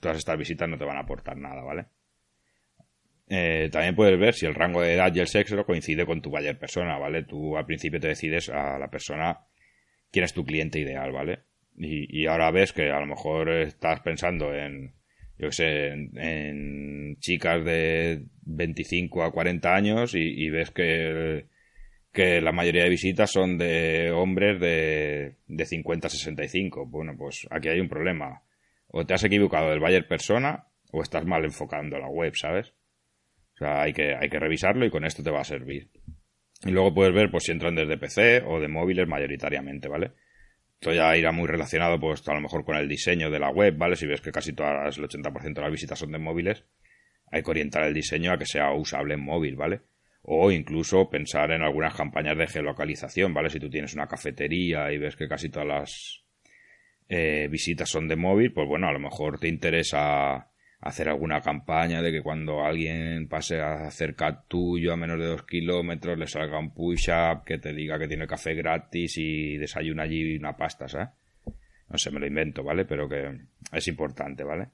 todas 0.00 0.18
estas 0.18 0.38
visitas 0.38 0.68
no 0.68 0.78
te 0.78 0.84
van 0.84 0.96
a 0.96 1.00
aportar 1.00 1.36
nada, 1.36 1.62
¿vale? 1.62 1.86
Eh, 3.28 3.68
también 3.72 3.94
puedes 3.94 4.18
ver 4.18 4.34
si 4.34 4.46
el 4.46 4.54
rango 4.54 4.82
de 4.82 4.94
edad 4.94 5.14
y 5.14 5.20
el 5.20 5.26
sexo 5.26 5.64
coincide 5.64 6.04
con 6.04 6.20
tu 6.20 6.30
buyer 6.30 6.58
persona, 6.58 6.98
¿vale? 6.98 7.22
Tú 7.22 7.56
al 7.56 7.64
principio 7.64 8.00
te 8.00 8.08
decides 8.08 8.50
a 8.50 8.78
la 8.78 8.88
persona 8.88 9.38
quién 10.10 10.24
es 10.24 10.34
tu 10.34 10.44
cliente 10.44 10.78
ideal, 10.78 11.10
¿vale? 11.12 11.40
Y, 11.76 12.26
ahora 12.26 12.52
ves 12.52 12.72
que 12.72 12.90
a 12.90 13.00
lo 13.00 13.06
mejor 13.06 13.50
estás 13.50 14.00
pensando 14.00 14.54
en, 14.54 14.94
yo 15.38 15.50
sé, 15.50 15.88
en, 15.88 17.16
chicas 17.18 17.64
de 17.64 18.24
25 18.42 19.24
a 19.24 19.32
40 19.32 19.74
años 19.74 20.14
y, 20.14 20.48
ves 20.50 20.70
que, 20.70 21.46
que 22.12 22.40
la 22.40 22.52
mayoría 22.52 22.84
de 22.84 22.90
visitas 22.90 23.30
son 23.30 23.58
de 23.58 24.10
hombres 24.12 24.60
de, 24.60 25.36
de 25.46 25.64
50 25.66 26.06
a 26.06 26.10
65. 26.10 26.86
Bueno, 26.86 27.14
pues 27.16 27.46
aquí 27.50 27.68
hay 27.68 27.80
un 27.80 27.88
problema. 27.88 28.42
O 28.88 29.04
te 29.04 29.14
has 29.14 29.24
equivocado 29.24 29.70
del 29.70 29.80
buyer 29.80 30.06
persona 30.06 30.66
o 30.92 31.02
estás 31.02 31.24
mal 31.26 31.44
enfocando 31.44 31.98
la 31.98 32.08
web, 32.08 32.32
¿sabes? 32.36 32.72
O 33.54 33.58
sea, 33.58 33.82
hay 33.82 33.92
que, 33.92 34.14
hay 34.14 34.28
que 34.28 34.38
revisarlo 34.38 34.84
y 34.84 34.90
con 34.90 35.04
esto 35.04 35.22
te 35.22 35.30
va 35.30 35.40
a 35.40 35.44
servir. 35.44 35.90
Y 36.64 36.70
luego 36.70 36.94
puedes 36.94 37.14
ver 37.14 37.30
pues 37.30 37.44
si 37.44 37.52
entran 37.52 37.74
desde 37.74 37.98
PC 37.98 38.42
o 38.46 38.60
de 38.60 38.68
móviles 38.68 39.08
mayoritariamente, 39.08 39.88
¿vale? 39.88 40.12
Esto 40.84 40.92
ya 40.92 41.16
irá 41.16 41.32
muy 41.32 41.46
relacionado 41.46 41.98
pues 41.98 42.28
a 42.28 42.34
lo 42.34 42.42
mejor 42.42 42.62
con 42.62 42.76
el 42.76 42.86
diseño 42.86 43.30
de 43.30 43.38
la 43.38 43.48
web, 43.48 43.74
¿vale? 43.78 43.96
Si 43.96 44.06
ves 44.06 44.20
que 44.20 44.30
casi 44.30 44.52
todas 44.52 44.98
el 44.98 45.04
80% 45.04 45.54
de 45.54 45.62
las 45.62 45.70
visitas 45.70 45.98
son 45.98 46.12
de 46.12 46.18
móviles, 46.18 46.66
hay 47.30 47.42
que 47.42 47.50
orientar 47.50 47.84
el 47.84 47.94
diseño 47.94 48.30
a 48.30 48.36
que 48.36 48.44
sea 48.44 48.70
usable 48.74 49.14
en 49.14 49.24
móvil, 49.24 49.56
¿vale? 49.56 49.80
O 50.20 50.50
incluso 50.50 51.08
pensar 51.08 51.52
en 51.52 51.62
algunas 51.62 51.94
campañas 51.94 52.36
de 52.36 52.48
geolocalización, 52.48 53.32
¿vale? 53.32 53.48
Si 53.48 53.58
tú 53.58 53.70
tienes 53.70 53.94
una 53.94 54.06
cafetería 54.06 54.92
y 54.92 54.98
ves 54.98 55.16
que 55.16 55.26
casi 55.26 55.48
todas 55.48 55.66
las 55.66 56.24
eh, 57.08 57.48
visitas 57.50 57.88
son 57.88 58.06
de 58.06 58.16
móvil, 58.16 58.52
pues 58.52 58.68
bueno, 58.68 58.86
a 58.86 58.92
lo 58.92 59.00
mejor 59.00 59.40
te 59.40 59.48
interesa 59.48 60.50
hacer 60.84 61.08
alguna 61.08 61.40
campaña 61.40 62.02
de 62.02 62.12
que 62.12 62.20
cuando 62.20 62.62
alguien 62.62 63.26
pase 63.26 63.58
a 63.58 63.90
cerca 63.90 64.44
tuyo 64.46 64.92
a 64.92 64.96
menos 64.96 65.18
de 65.18 65.24
dos 65.24 65.42
kilómetros 65.44 66.18
le 66.18 66.26
salga 66.26 66.58
un 66.58 66.74
push-up 66.74 67.42
que 67.46 67.56
te 67.56 67.72
diga 67.72 67.98
que 67.98 68.06
tiene 68.06 68.26
café 68.26 68.54
gratis 68.54 69.16
y 69.16 69.56
desayuna 69.56 70.02
allí 70.02 70.36
una 70.36 70.58
pasta, 70.58 70.86
¿sabes? 70.86 71.08
No 71.88 71.96
sé, 71.96 72.10
me 72.10 72.20
lo 72.20 72.26
invento, 72.26 72.62
¿vale? 72.62 72.84
Pero 72.84 73.08
que 73.08 73.30
es 73.72 73.88
importante, 73.88 74.44
¿vale? 74.44 74.68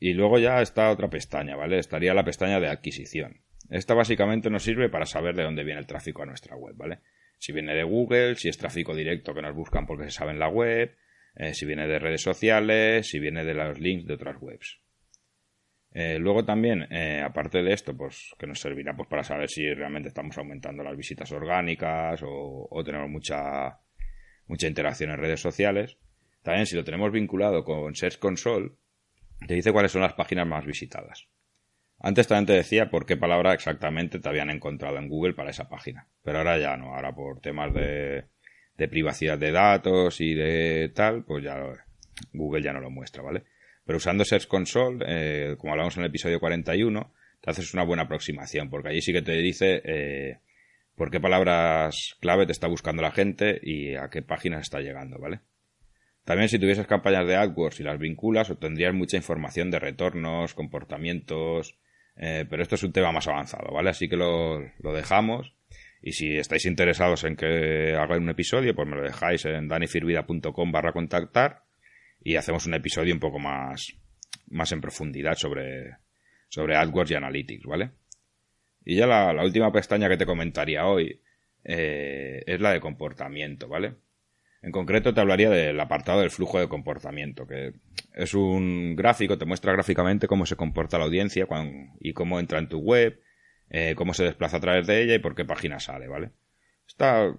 Y 0.00 0.14
luego 0.14 0.38
ya 0.38 0.62
está 0.62 0.90
otra 0.90 1.10
pestaña, 1.10 1.56
¿vale? 1.56 1.78
Estaría 1.78 2.14
la 2.14 2.24
pestaña 2.24 2.58
de 2.58 2.68
adquisición. 2.68 3.42
Esta 3.68 3.92
básicamente 3.92 4.48
nos 4.48 4.62
sirve 4.62 4.88
para 4.88 5.04
saber 5.04 5.36
de 5.36 5.42
dónde 5.42 5.62
viene 5.62 5.80
el 5.80 5.86
tráfico 5.86 6.22
a 6.22 6.26
nuestra 6.26 6.56
web, 6.56 6.74
¿vale? 6.74 7.00
Si 7.36 7.52
viene 7.52 7.74
de 7.74 7.82
Google, 7.82 8.36
si 8.36 8.48
es 8.48 8.56
tráfico 8.56 8.94
directo 8.94 9.34
que 9.34 9.42
nos 9.42 9.54
buscan 9.54 9.86
porque 9.86 10.04
se 10.04 10.10
sabe 10.12 10.30
en 10.30 10.38
la 10.38 10.48
web, 10.48 10.96
eh, 11.36 11.52
si 11.52 11.66
viene 11.66 11.86
de 11.86 11.98
redes 11.98 12.22
sociales, 12.22 13.06
si 13.06 13.18
viene 13.18 13.44
de 13.44 13.52
los 13.52 13.78
links 13.78 14.06
de 14.06 14.14
otras 14.14 14.36
webs. 14.40 14.80
Eh, 15.92 16.18
luego 16.18 16.44
también, 16.44 16.86
eh, 16.90 17.22
aparte 17.24 17.62
de 17.62 17.72
esto, 17.72 17.96
pues 17.96 18.34
que 18.38 18.46
nos 18.46 18.60
servirá 18.60 18.94
pues 18.94 19.08
para 19.08 19.24
saber 19.24 19.48
si 19.48 19.72
realmente 19.72 20.08
estamos 20.08 20.36
aumentando 20.38 20.82
las 20.82 20.96
visitas 20.96 21.32
orgánicas 21.32 22.20
o, 22.24 22.82
tenemos 22.84 23.08
mucha 23.08 23.78
mucha 24.46 24.66
interacción 24.66 25.10
en 25.10 25.18
redes 25.18 25.40
sociales, 25.40 25.98
También 26.42 26.66
si 26.66 26.76
lo 26.76 26.84
tenemos 26.84 27.12
vinculado 27.12 27.64
con 27.64 27.94
Search 27.94 28.18
Console, 28.18 28.70
te 29.46 29.54
dice 29.54 29.72
cuáles 29.72 29.92
son 29.92 30.02
las 30.02 30.14
páginas 30.14 30.46
más 30.46 30.64
visitadas. 30.64 31.28
Antes 32.00 32.28
también 32.28 32.46
te 32.46 32.52
decía 32.52 32.90
por 32.90 33.06
qué 33.06 33.16
palabra 33.16 33.52
exactamente 33.52 34.20
te 34.20 34.28
habían 34.28 34.50
encontrado 34.50 34.98
en 34.98 35.08
Google 35.08 35.34
para 35.34 35.50
esa 35.50 35.68
página. 35.68 36.06
Pero 36.22 36.38
ahora 36.38 36.58
ya 36.58 36.76
no, 36.76 36.94
ahora 36.94 37.12
por 37.12 37.40
temas 37.40 37.74
de, 37.74 38.24
privacidad 38.76 39.36
de 39.36 39.50
datos 39.50 40.20
y 40.20 40.34
de 40.34 40.92
tal, 40.94 41.24
pues 41.24 41.42
ya 41.42 41.60
Google 42.32 42.62
ya 42.62 42.72
no 42.72 42.80
lo 42.80 42.90
muestra, 42.90 43.22
¿vale? 43.22 43.44
Pero 43.88 43.96
usando 43.96 44.22
Search 44.22 44.48
Console, 44.48 45.02
eh, 45.08 45.56
como 45.56 45.72
hablamos 45.72 45.96
en 45.96 46.02
el 46.02 46.10
episodio 46.10 46.40
41, 46.40 47.10
te 47.40 47.50
haces 47.50 47.72
una 47.72 47.84
buena 47.84 48.02
aproximación, 48.02 48.68
porque 48.68 48.90
allí 48.90 49.00
sí 49.00 49.14
que 49.14 49.22
te 49.22 49.32
dice 49.32 49.80
eh, 49.82 50.40
por 50.94 51.10
qué 51.10 51.20
palabras 51.20 52.14
clave 52.20 52.44
te 52.44 52.52
está 52.52 52.66
buscando 52.68 53.00
la 53.00 53.12
gente 53.12 53.58
y 53.62 53.94
a 53.94 54.10
qué 54.10 54.20
páginas 54.20 54.60
está 54.60 54.80
llegando, 54.80 55.18
¿vale? 55.18 55.40
También 56.26 56.50
si 56.50 56.58
tuvieses 56.58 56.86
campañas 56.86 57.26
de 57.26 57.36
AdWords 57.36 57.80
y 57.80 57.82
las 57.82 57.98
vinculas, 57.98 58.50
obtendrías 58.50 58.92
mucha 58.92 59.16
información 59.16 59.70
de 59.70 59.78
retornos, 59.78 60.52
comportamientos, 60.52 61.78
eh, 62.16 62.44
pero 62.46 62.62
esto 62.62 62.74
es 62.74 62.82
un 62.82 62.92
tema 62.92 63.10
más 63.10 63.26
avanzado, 63.26 63.72
¿vale? 63.72 63.88
Así 63.88 64.06
que 64.06 64.16
lo, 64.16 64.60
lo, 64.80 64.92
dejamos. 64.92 65.54
Y 66.02 66.12
si 66.12 66.36
estáis 66.36 66.66
interesados 66.66 67.24
en 67.24 67.36
que 67.36 67.94
haga 67.98 68.18
un 68.18 68.28
episodio, 68.28 68.74
pues 68.74 68.86
me 68.86 68.96
lo 68.96 69.02
dejáis 69.02 69.46
en 69.46 69.66
danifirvida.com 69.66 70.72
barra 70.72 70.92
contactar 70.92 71.67
y 72.20 72.36
hacemos 72.36 72.66
un 72.66 72.74
episodio 72.74 73.14
un 73.14 73.20
poco 73.20 73.38
más, 73.38 73.94
más 74.48 74.72
en 74.72 74.80
profundidad 74.80 75.34
sobre, 75.34 75.96
sobre 76.48 76.76
AdWords 76.76 77.10
y 77.10 77.14
Analytics, 77.14 77.64
¿vale? 77.66 77.90
Y 78.84 78.96
ya 78.96 79.06
la, 79.06 79.44
última 79.44 79.72
pestaña 79.72 80.08
que 80.08 80.16
te 80.16 80.26
comentaría 80.26 80.86
hoy 80.86 81.20
eh, 81.64 82.42
es 82.46 82.60
la 82.60 82.72
de 82.72 82.80
comportamiento, 82.80 83.68
¿vale? 83.68 83.96
En 84.62 84.72
concreto 84.72 85.14
te 85.14 85.20
hablaría 85.20 85.50
del 85.50 85.78
apartado 85.78 86.20
del 86.20 86.30
flujo 86.30 86.58
de 86.58 86.68
comportamiento, 86.68 87.46
que 87.46 87.74
es 88.14 88.34
un 88.34 88.96
gráfico, 88.96 89.38
te 89.38 89.44
muestra 89.44 89.72
gráficamente 89.72 90.26
cómo 90.26 90.46
se 90.46 90.56
comporta 90.56 90.98
la 90.98 91.04
audiencia 91.04 91.46
y 92.00 92.12
cómo 92.12 92.40
entra 92.40 92.58
en 92.58 92.68
tu 92.68 92.78
web, 92.78 93.20
eh, 93.70 93.94
cómo 93.94 94.14
se 94.14 94.24
desplaza 94.24 94.56
a 94.56 94.60
través 94.60 94.86
de 94.86 95.02
ella 95.02 95.14
y 95.14 95.20
por 95.20 95.36
qué 95.36 95.44
página 95.44 95.78
sale, 95.78 96.08
¿vale? 96.08 96.32
Esta 96.86 97.32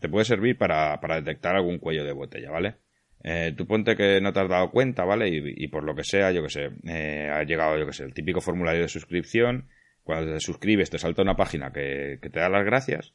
te 0.00 0.08
puede 0.08 0.24
servir 0.24 0.58
para 0.58 0.98
detectar 1.16 1.56
algún 1.56 1.78
cuello 1.78 2.04
de 2.04 2.12
botella, 2.12 2.50
¿vale? 2.50 2.76
Eh, 3.24 3.54
tú 3.56 3.66
ponte 3.66 3.96
que 3.96 4.20
no 4.20 4.32
te 4.32 4.40
has 4.40 4.48
dado 4.48 4.70
cuenta, 4.70 5.04
¿vale? 5.04 5.28
Y, 5.28 5.68
por 5.68 5.84
lo 5.84 5.94
que 5.94 6.02
sea, 6.02 6.32
yo 6.32 6.42
que 6.42 6.48
sé, 6.48 6.70
eh, 6.84 7.30
ha 7.32 7.44
llegado, 7.44 7.78
yo 7.78 7.86
que 7.86 7.92
sé, 7.92 8.04
el 8.04 8.14
típico 8.14 8.40
formulario 8.40 8.82
de 8.82 8.88
suscripción. 8.88 9.68
Cuando 10.02 10.32
te 10.32 10.40
suscribes, 10.40 10.90
te 10.90 10.98
salta 10.98 11.22
una 11.22 11.36
página 11.36 11.72
que, 11.72 12.18
te 12.20 12.40
da 12.40 12.48
las 12.48 12.64
gracias. 12.64 13.14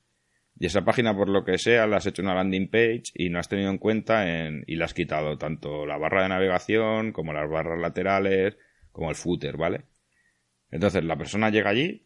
Y 0.59 0.65
esa 0.65 0.85
página, 0.85 1.15
por 1.15 1.29
lo 1.29 1.43
que 1.43 1.57
sea, 1.57 1.85
la 1.85 1.97
has 1.97 2.05
hecho 2.05 2.21
una 2.21 2.33
landing 2.33 2.69
page 2.69 3.03
y 3.13 3.29
no 3.29 3.39
has 3.39 3.49
tenido 3.49 3.69
en 3.69 3.77
cuenta 3.77 4.27
en, 4.27 4.63
y 4.65 4.77
le 4.77 4.85
has 4.85 4.93
quitado 4.93 5.37
tanto 5.37 5.85
la 5.85 5.97
barra 5.97 6.23
de 6.23 6.29
navegación 6.29 7.11
como 7.11 7.33
las 7.33 7.49
barras 7.49 7.79
laterales, 7.79 8.57
como 8.91 9.09
el 9.09 9.15
footer, 9.15 9.57
¿vale? 9.57 9.83
Entonces 10.71 11.03
la 11.03 11.17
persona 11.17 11.49
llega 11.49 11.69
allí, 11.69 12.05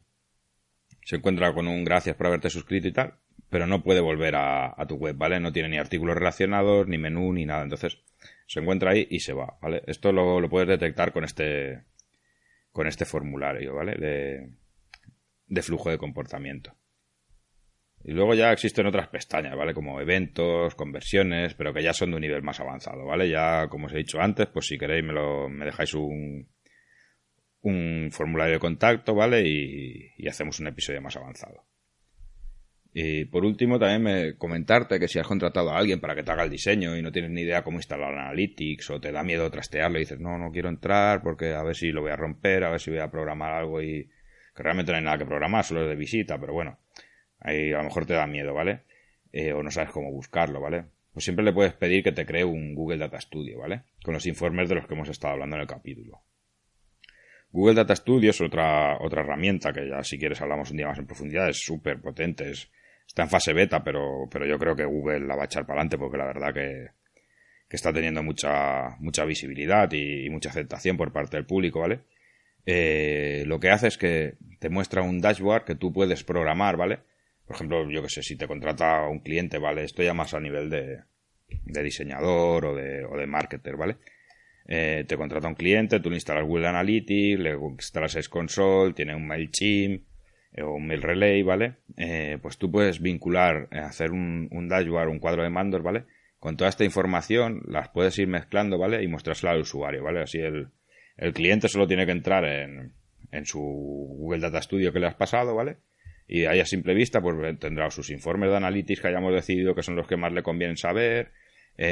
se 1.05 1.17
encuentra 1.17 1.53
con 1.53 1.67
un 1.67 1.83
gracias 1.83 2.15
por 2.15 2.27
haberte 2.27 2.49
suscrito 2.49 2.87
y 2.87 2.91
tal, 2.91 3.13
pero 3.51 3.67
no 3.67 3.83
puede 3.83 3.99
volver 3.99 4.35
a, 4.37 4.73
tu 4.87 4.95
web, 4.95 5.17
¿vale? 5.17 5.41
No 5.41 5.51
tiene 5.51 5.67
ni 5.67 5.77
artículos 5.77 6.15
relacionados, 6.15 6.87
ni 6.87 6.97
menú, 6.97 7.33
ni 7.33 7.45
nada. 7.45 7.63
Entonces, 7.63 8.01
se 8.47 8.61
encuentra 8.61 8.91
ahí 8.91 9.05
y 9.09 9.19
se 9.19 9.33
va, 9.33 9.57
¿vale? 9.61 9.83
Esto 9.87 10.13
lo, 10.13 10.49
puedes 10.49 10.69
detectar 10.69 11.11
con 11.11 11.25
este, 11.25 11.83
con 12.71 12.87
este 12.87 13.03
formulario, 13.03 13.75
¿vale? 13.75 13.95
De, 15.49 15.61
flujo 15.61 15.89
de 15.89 15.97
comportamiento. 15.97 16.77
Y 18.05 18.13
luego 18.13 18.35
ya 18.35 18.53
existen 18.53 18.85
otras 18.87 19.09
pestañas, 19.09 19.57
¿vale? 19.57 19.73
Como 19.73 19.99
eventos, 19.99 20.73
conversiones, 20.75 21.53
pero 21.53 21.73
que 21.73 21.83
ya 21.83 21.91
son 21.91 22.11
de 22.11 22.15
un 22.15 22.21
nivel 22.21 22.43
más 22.43 22.61
avanzado, 22.61 23.05
¿vale? 23.05 23.29
Ya, 23.29 23.67
como 23.67 23.87
os 23.87 23.93
he 23.93 23.97
dicho 23.97 24.21
antes, 24.21 24.47
pues 24.47 24.65
si 24.67 24.77
queréis 24.77 25.03
me, 25.03 25.11
lo, 25.11 25.49
me 25.49 25.65
dejáis 25.65 25.93
un 25.93 26.47
formulario 28.13 28.53
de 28.53 28.59
contacto, 28.59 29.13
¿vale? 29.13 29.43
y 29.45 30.27
hacemos 30.29 30.61
un 30.61 30.67
episodio 30.67 31.01
más 31.01 31.17
avanzado. 31.17 31.65
Y 32.93 33.25
por 33.25 33.45
último, 33.45 33.79
también 33.79 34.03
me 34.03 34.37
comentarte 34.37 34.99
que 34.99 35.07
si 35.07 35.17
has 35.17 35.27
contratado 35.27 35.71
a 35.71 35.77
alguien 35.77 36.01
para 36.01 36.13
que 36.13 36.23
te 36.23 36.31
haga 36.31 36.43
el 36.43 36.49
diseño 36.49 36.97
y 36.97 37.01
no 37.01 37.11
tienes 37.11 37.31
ni 37.31 37.41
idea 37.41 37.63
cómo 37.63 37.77
instalar 37.77 38.13
Analytics 38.13 38.89
o 38.89 38.99
te 38.99 39.13
da 39.13 39.23
miedo 39.23 39.49
trastearlo 39.49 39.97
y 39.97 40.01
dices, 40.01 40.19
no, 40.19 40.37
no 40.37 40.51
quiero 40.51 40.67
entrar 40.67 41.21
porque 41.21 41.53
a 41.53 41.63
ver 41.63 41.75
si 41.75 41.91
lo 41.91 42.01
voy 42.01 42.11
a 42.11 42.17
romper, 42.17 42.65
a 42.65 42.71
ver 42.71 42.81
si 42.81 42.91
voy 42.91 42.99
a 42.99 43.09
programar 43.09 43.53
algo 43.53 43.81
y 43.81 44.09
que 44.53 44.63
realmente 44.63 44.91
no 44.91 44.97
hay 44.97 45.03
nada 45.05 45.17
que 45.17 45.25
programar, 45.25 45.63
solo 45.63 45.83
es 45.83 45.89
de 45.89 45.95
visita, 45.95 46.37
pero 46.37 46.53
bueno, 46.53 46.79
ahí 47.39 47.71
a 47.71 47.77
lo 47.77 47.85
mejor 47.85 48.05
te 48.05 48.13
da 48.13 48.27
miedo, 48.27 48.53
¿vale? 48.53 48.81
Eh, 49.31 49.53
o 49.53 49.63
no 49.63 49.71
sabes 49.71 49.91
cómo 49.91 50.11
buscarlo, 50.11 50.59
¿vale? 50.59 50.83
Pues 51.13 51.23
siempre 51.23 51.45
le 51.45 51.53
puedes 51.53 51.73
pedir 51.73 52.03
que 52.03 52.11
te 52.11 52.25
cree 52.25 52.43
un 52.43 52.75
Google 52.75 52.97
Data 52.97 53.21
Studio, 53.21 53.59
¿vale? 53.59 53.83
Con 54.03 54.13
los 54.13 54.25
informes 54.25 54.67
de 54.67 54.75
los 54.75 54.87
que 54.87 54.93
hemos 54.93 55.07
estado 55.07 55.33
hablando 55.33 55.55
en 55.55 55.61
el 55.61 55.67
capítulo. 55.67 56.23
Google 57.51 57.75
Data 57.75 57.95
Studio 57.95 58.29
es 58.29 58.41
otra, 58.41 58.97
otra 58.99 59.21
herramienta 59.21 59.71
que 59.71 59.87
ya 59.87 60.03
si 60.03 60.17
quieres 60.17 60.41
hablamos 60.41 60.71
un 60.71 60.77
día 60.77 60.87
más 60.87 60.99
en 60.99 61.05
profundidad, 61.05 61.49
es 61.49 61.61
súper 61.61 62.01
potente, 62.01 62.49
es 62.49 62.69
está 63.11 63.23
en 63.23 63.29
fase 63.29 63.51
beta, 63.51 63.83
pero, 63.83 64.29
pero 64.31 64.45
yo 64.45 64.57
creo 64.57 64.73
que 64.73 64.85
Google 64.85 65.27
la 65.27 65.35
va 65.35 65.43
a 65.43 65.45
echar 65.45 65.65
para 65.65 65.81
adelante 65.81 65.97
porque 65.97 66.17
la 66.17 66.25
verdad 66.25 66.53
que, 66.53 66.87
está 67.69 67.91
teniendo 67.91 68.23
mucha, 68.23 68.95
mucha 68.99 69.25
visibilidad 69.25 69.91
y, 69.91 70.29
mucha 70.29 70.49
aceptación 70.49 70.95
por 70.95 71.11
parte 71.11 71.35
del 71.35 71.45
público, 71.45 71.81
¿vale? 71.81 72.01
Eh, 72.65 73.43
lo 73.47 73.59
que 73.59 73.69
hace 73.69 73.87
es 73.87 73.97
que 73.97 74.35
te 74.59 74.69
muestra 74.69 75.01
un 75.01 75.19
dashboard 75.19 75.65
que 75.65 75.75
tú 75.75 75.91
puedes 75.91 76.23
programar, 76.23 76.77
¿vale? 76.77 76.99
Por 77.45 77.55
ejemplo, 77.57 77.89
yo 77.89 78.01
que 78.01 78.09
sé, 78.09 78.23
si 78.23 78.37
te 78.37 78.47
contrata 78.47 79.07
un 79.07 79.19
cliente, 79.19 79.57
¿vale? 79.57 79.83
Esto 79.83 80.03
ya 80.03 80.13
más 80.13 80.33
a 80.33 80.39
nivel 80.39 80.69
de, 80.69 80.99
de 81.65 81.83
diseñador 81.83 82.65
o 82.65 82.75
de, 82.75 83.03
o 83.03 83.17
de 83.17 83.27
marketer, 83.27 83.75
¿vale? 83.75 83.97
Eh, 84.67 85.03
te 85.05 85.17
contrata 85.17 85.49
un 85.49 85.55
cliente, 85.55 85.99
tú 85.99 86.09
le 86.09 86.15
instalas 86.15 86.45
Google 86.45 86.67
Analytics, 86.67 87.39
le 87.39 87.57
instalas 87.57 88.15
S 88.15 88.29
Console, 88.29 88.93
tiene 88.93 89.15
un 89.15 89.27
MailChimp, 89.27 90.03
o 90.57 90.73
un 90.73 90.87
mail 90.87 91.01
relay, 91.01 91.43
¿vale? 91.43 91.75
Eh, 91.97 92.37
pues 92.41 92.57
tú 92.57 92.71
puedes 92.71 93.01
vincular, 93.01 93.69
eh, 93.71 93.79
hacer 93.79 94.11
un, 94.11 94.49
un, 94.51 94.67
dashboard, 94.67 95.09
un 95.09 95.19
cuadro 95.19 95.43
de 95.43 95.49
mandos, 95.49 95.81
¿vale? 95.81 96.05
Con 96.39 96.57
toda 96.57 96.69
esta 96.69 96.83
información 96.83 97.61
las 97.67 97.89
puedes 97.89 98.17
ir 98.19 98.27
mezclando, 98.27 98.77
¿vale? 98.77 99.03
Y 99.03 99.07
mostrársela 99.07 99.53
al 99.53 99.61
usuario, 99.61 100.03
¿vale? 100.03 100.21
Así 100.21 100.39
el, 100.39 100.69
el 101.17 101.33
cliente 101.33 101.67
solo 101.67 101.87
tiene 101.87 102.05
que 102.05 102.11
entrar 102.11 102.43
en, 102.45 102.93
en 103.31 103.45
su 103.45 103.59
Google 103.59 104.39
Data 104.41 104.61
Studio 104.61 104.91
que 104.91 104.99
le 104.99 105.07
has 105.07 105.15
pasado, 105.15 105.55
¿vale? 105.55 105.77
Y 106.27 106.45
ahí 106.45 106.59
a 106.59 106.65
simple 106.65 106.93
vista, 106.93 107.21
pues 107.21 107.35
tendrá 107.59 107.89
sus 107.89 108.09
informes 108.09 108.49
de 108.49 108.57
analytics 108.57 109.01
que 109.01 109.07
hayamos 109.07 109.33
decidido 109.33 109.75
que 109.75 109.83
son 109.83 109.95
los 109.95 110.07
que 110.07 110.17
más 110.17 110.31
le 110.31 110.43
convienen 110.43 110.77
saber, 110.77 111.31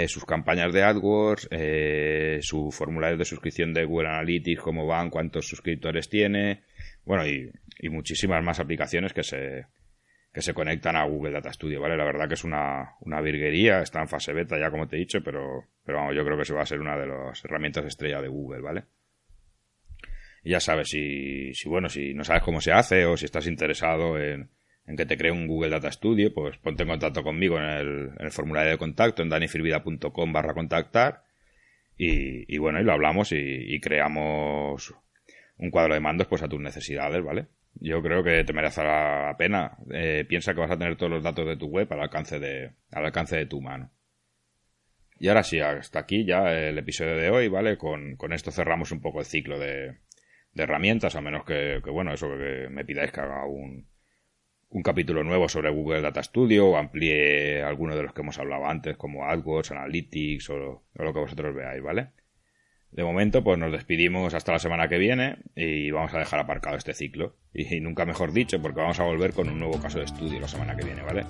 sus 0.08 0.24
campañas 0.24 0.72
de 0.72 0.84
AdWords, 0.84 1.48
eh, 1.52 2.40
su 2.42 2.70
formulario 2.72 3.18
de 3.18 3.26
suscripción 3.26 3.74
de 3.74 3.86
Google 3.86 4.10
Analytics, 4.10 4.62
cómo 4.62 4.86
van, 4.86 5.10
cuántos 5.10 5.48
suscriptores 5.48 6.10
tiene, 6.10 6.62
bueno, 7.06 7.26
y, 7.26 7.52
y 7.80 7.90
muchísimas 7.90 8.44
más 8.44 8.60
aplicaciones 8.60 9.14
que 9.14 9.24
se, 9.24 9.66
que 10.34 10.42
se 10.42 10.54
conectan 10.54 10.96
a 10.96 11.06
Google 11.06 11.32
Data 11.32 11.52
Studio, 11.52 11.82
¿vale? 11.82 11.98
La 11.98 12.06
verdad 12.06 12.28
que 12.28 12.36
es 12.36 12.44
una, 12.44 12.96
una 13.02 13.22
virguería, 13.22 13.82
está 13.82 14.02
en 14.02 14.08
fase 14.08 14.34
beta 14.34 14.60
ya 14.60 14.70
como 14.70 14.88
te 14.88 14.96
he 14.96 15.00
dicho, 15.00 15.24
pero, 15.24 15.66
pero 15.84 16.00
vamos, 16.00 16.16
yo 16.16 16.24
creo 16.24 16.38
que 16.38 16.46
se 16.46 16.54
va 16.54 16.62
a 16.62 16.66
ser 16.66 16.80
una 16.82 16.98
de 16.98 17.08
las 17.08 17.44
herramientas 17.44 17.86
estrella 17.86 18.22
de 18.22 18.28
Google, 18.28 18.62
¿vale? 18.62 18.84
Y 20.44 20.52
ya 20.52 20.60
sabes, 20.60 20.90
si, 20.90 21.54
si 21.54 21.68
bueno, 21.68 21.90
si 21.90 22.14
no 22.14 22.24
sabes 22.24 22.44
cómo 22.44 22.62
se 22.62 22.72
hace 22.72 23.06
o 23.06 23.18
si 23.18 23.26
estás 23.26 23.48
interesado 23.48 24.20
en, 24.20 24.50
en 24.86 24.96
que 24.96 25.06
te 25.06 25.18
cree 25.18 25.32
un 25.32 25.48
Google 25.48 25.72
Data 25.72 25.92
Studio, 25.92 26.34
pues 26.34 26.58
ponte 26.58 26.84
en 26.84 26.90
contacto 26.90 27.24
conmigo 27.24 27.58
en 27.58 27.66
el, 27.66 28.10
en 28.18 28.26
el 28.26 28.32
formulario 28.32 28.72
de 28.72 28.78
contacto 28.78 29.22
en 29.22 29.30
danifirvida.com 29.30 30.34
barra 30.34 30.54
contactar 30.54 31.24
y, 31.98 32.54
y, 32.54 32.58
bueno, 32.58 32.80
y 32.80 32.84
lo 32.84 32.94
hablamos 32.94 33.32
y, 33.32 33.38
y 33.38 33.80
creamos 33.82 34.94
un 35.58 35.72
cuadro 35.72 35.94
de 35.94 36.00
mandos 36.00 36.28
pues 36.28 36.42
a 36.42 36.48
tus 36.48 36.62
necesidades, 36.62 37.22
¿vale? 37.24 37.48
Yo 37.82 38.02
creo 38.02 38.24
que 38.24 38.44
te 38.44 38.54
merecerá 38.54 39.28
la 39.28 39.38
pena. 39.38 39.78
Eh, 39.92 40.26
piensa 40.28 40.54
que 40.54 40.60
vas 40.60 40.72
a 40.72 40.78
tener 40.78 40.98
todos 40.98 41.12
los 41.12 41.24
datos 41.24 41.46
de 41.48 41.58
tu 41.58 41.68
web 41.68 41.92
al 41.94 42.02
alcance 42.02 42.40
de, 42.40 42.74
al 42.92 43.06
alcance 43.06 43.38
de 43.38 43.46
tu 43.46 43.62
mano. 43.62 43.92
Y 45.18 45.28
ahora 45.28 45.44
sí, 45.44 45.60
hasta 45.60 46.00
aquí 46.00 46.26
ya 46.26 46.54
el 46.54 46.78
episodio 46.78 47.16
de 47.18 47.30
hoy, 47.30 47.48
¿vale? 47.50 47.78
Con, 47.78 48.16
con 48.16 48.34
esto 48.34 48.52
cerramos 48.52 48.92
un 48.92 49.02
poco 49.02 49.20
el 49.20 49.26
ciclo 49.26 49.60
de, 49.60 49.98
de 50.54 50.64
herramientas, 50.64 51.16
a 51.16 51.22
menos 51.22 51.44
que, 51.46 51.80
bueno, 51.92 52.14
eso 52.14 52.30
que 52.38 52.68
me 52.70 52.86
pidáis 52.86 53.12
que 53.12 53.20
haga 53.22 53.46
un, 53.46 53.90
un 54.70 54.84
capítulo 54.84 55.24
nuevo 55.24 55.50
sobre 55.50 55.72
Google 55.72 56.02
Data 56.02 56.24
Studio 56.24 56.70
o 56.70 56.78
amplíe 56.78 57.62
alguno 57.64 57.96
de 57.96 58.04
los 58.04 58.14
que 58.14 58.22
hemos 58.22 58.40
hablado 58.40 58.66
antes, 58.66 58.98
como 58.98 59.26
AdWords, 59.26 59.72
Analytics 59.72 60.50
o 60.52 60.84
lo 60.94 61.14
que 61.14 61.20
vosotros 61.20 61.54
veáis, 61.56 61.84
¿vale? 61.84 62.12
De 62.92 63.04
momento, 63.04 63.44
pues 63.44 63.60
nos 63.60 63.72
despedimos 63.72 64.34
hasta 64.34 64.52
la 64.52 64.60
semana 64.60 64.88
que 64.88 64.98
viene 64.98 65.38
y 65.56 65.92
vamos 65.92 66.14
a 66.14 66.20
dejar 66.20 66.40
aparcado 66.40 66.76
este 66.76 66.94
ciclo. 66.94 67.36
Y, 67.54 67.80
nunca 67.80 68.06
mejor 68.06 68.32
dicho, 68.32 68.62
porque 68.62 68.82
vamos 68.82 69.00
a 69.00 69.04
volver 69.04 69.34
con 69.34 69.48
un 69.48 69.60
nuevo 69.60 69.80
caso 69.80 70.00
de 70.00 70.06
estudio 70.06 70.40
la 70.40 70.48
semana 70.48 70.76
que 70.76 70.86
viene, 70.86 71.04
¿vale? 71.04 71.24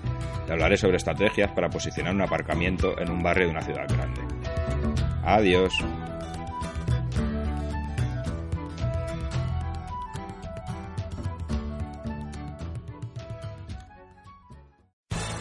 Te 0.45 0.53
hablaré 0.53 0.77
sobre 0.77 0.97
estrategias 0.97 1.51
para 1.51 1.69
posicionar 1.69 2.15
un 2.15 2.21
aparcamiento 2.21 2.99
en 2.99 3.11
un 3.11 3.21
barrio 3.21 3.45
de 3.45 3.51
una 3.51 3.61
ciudad 3.61 3.87
grande. 3.89 4.21
Adiós. 5.23 5.73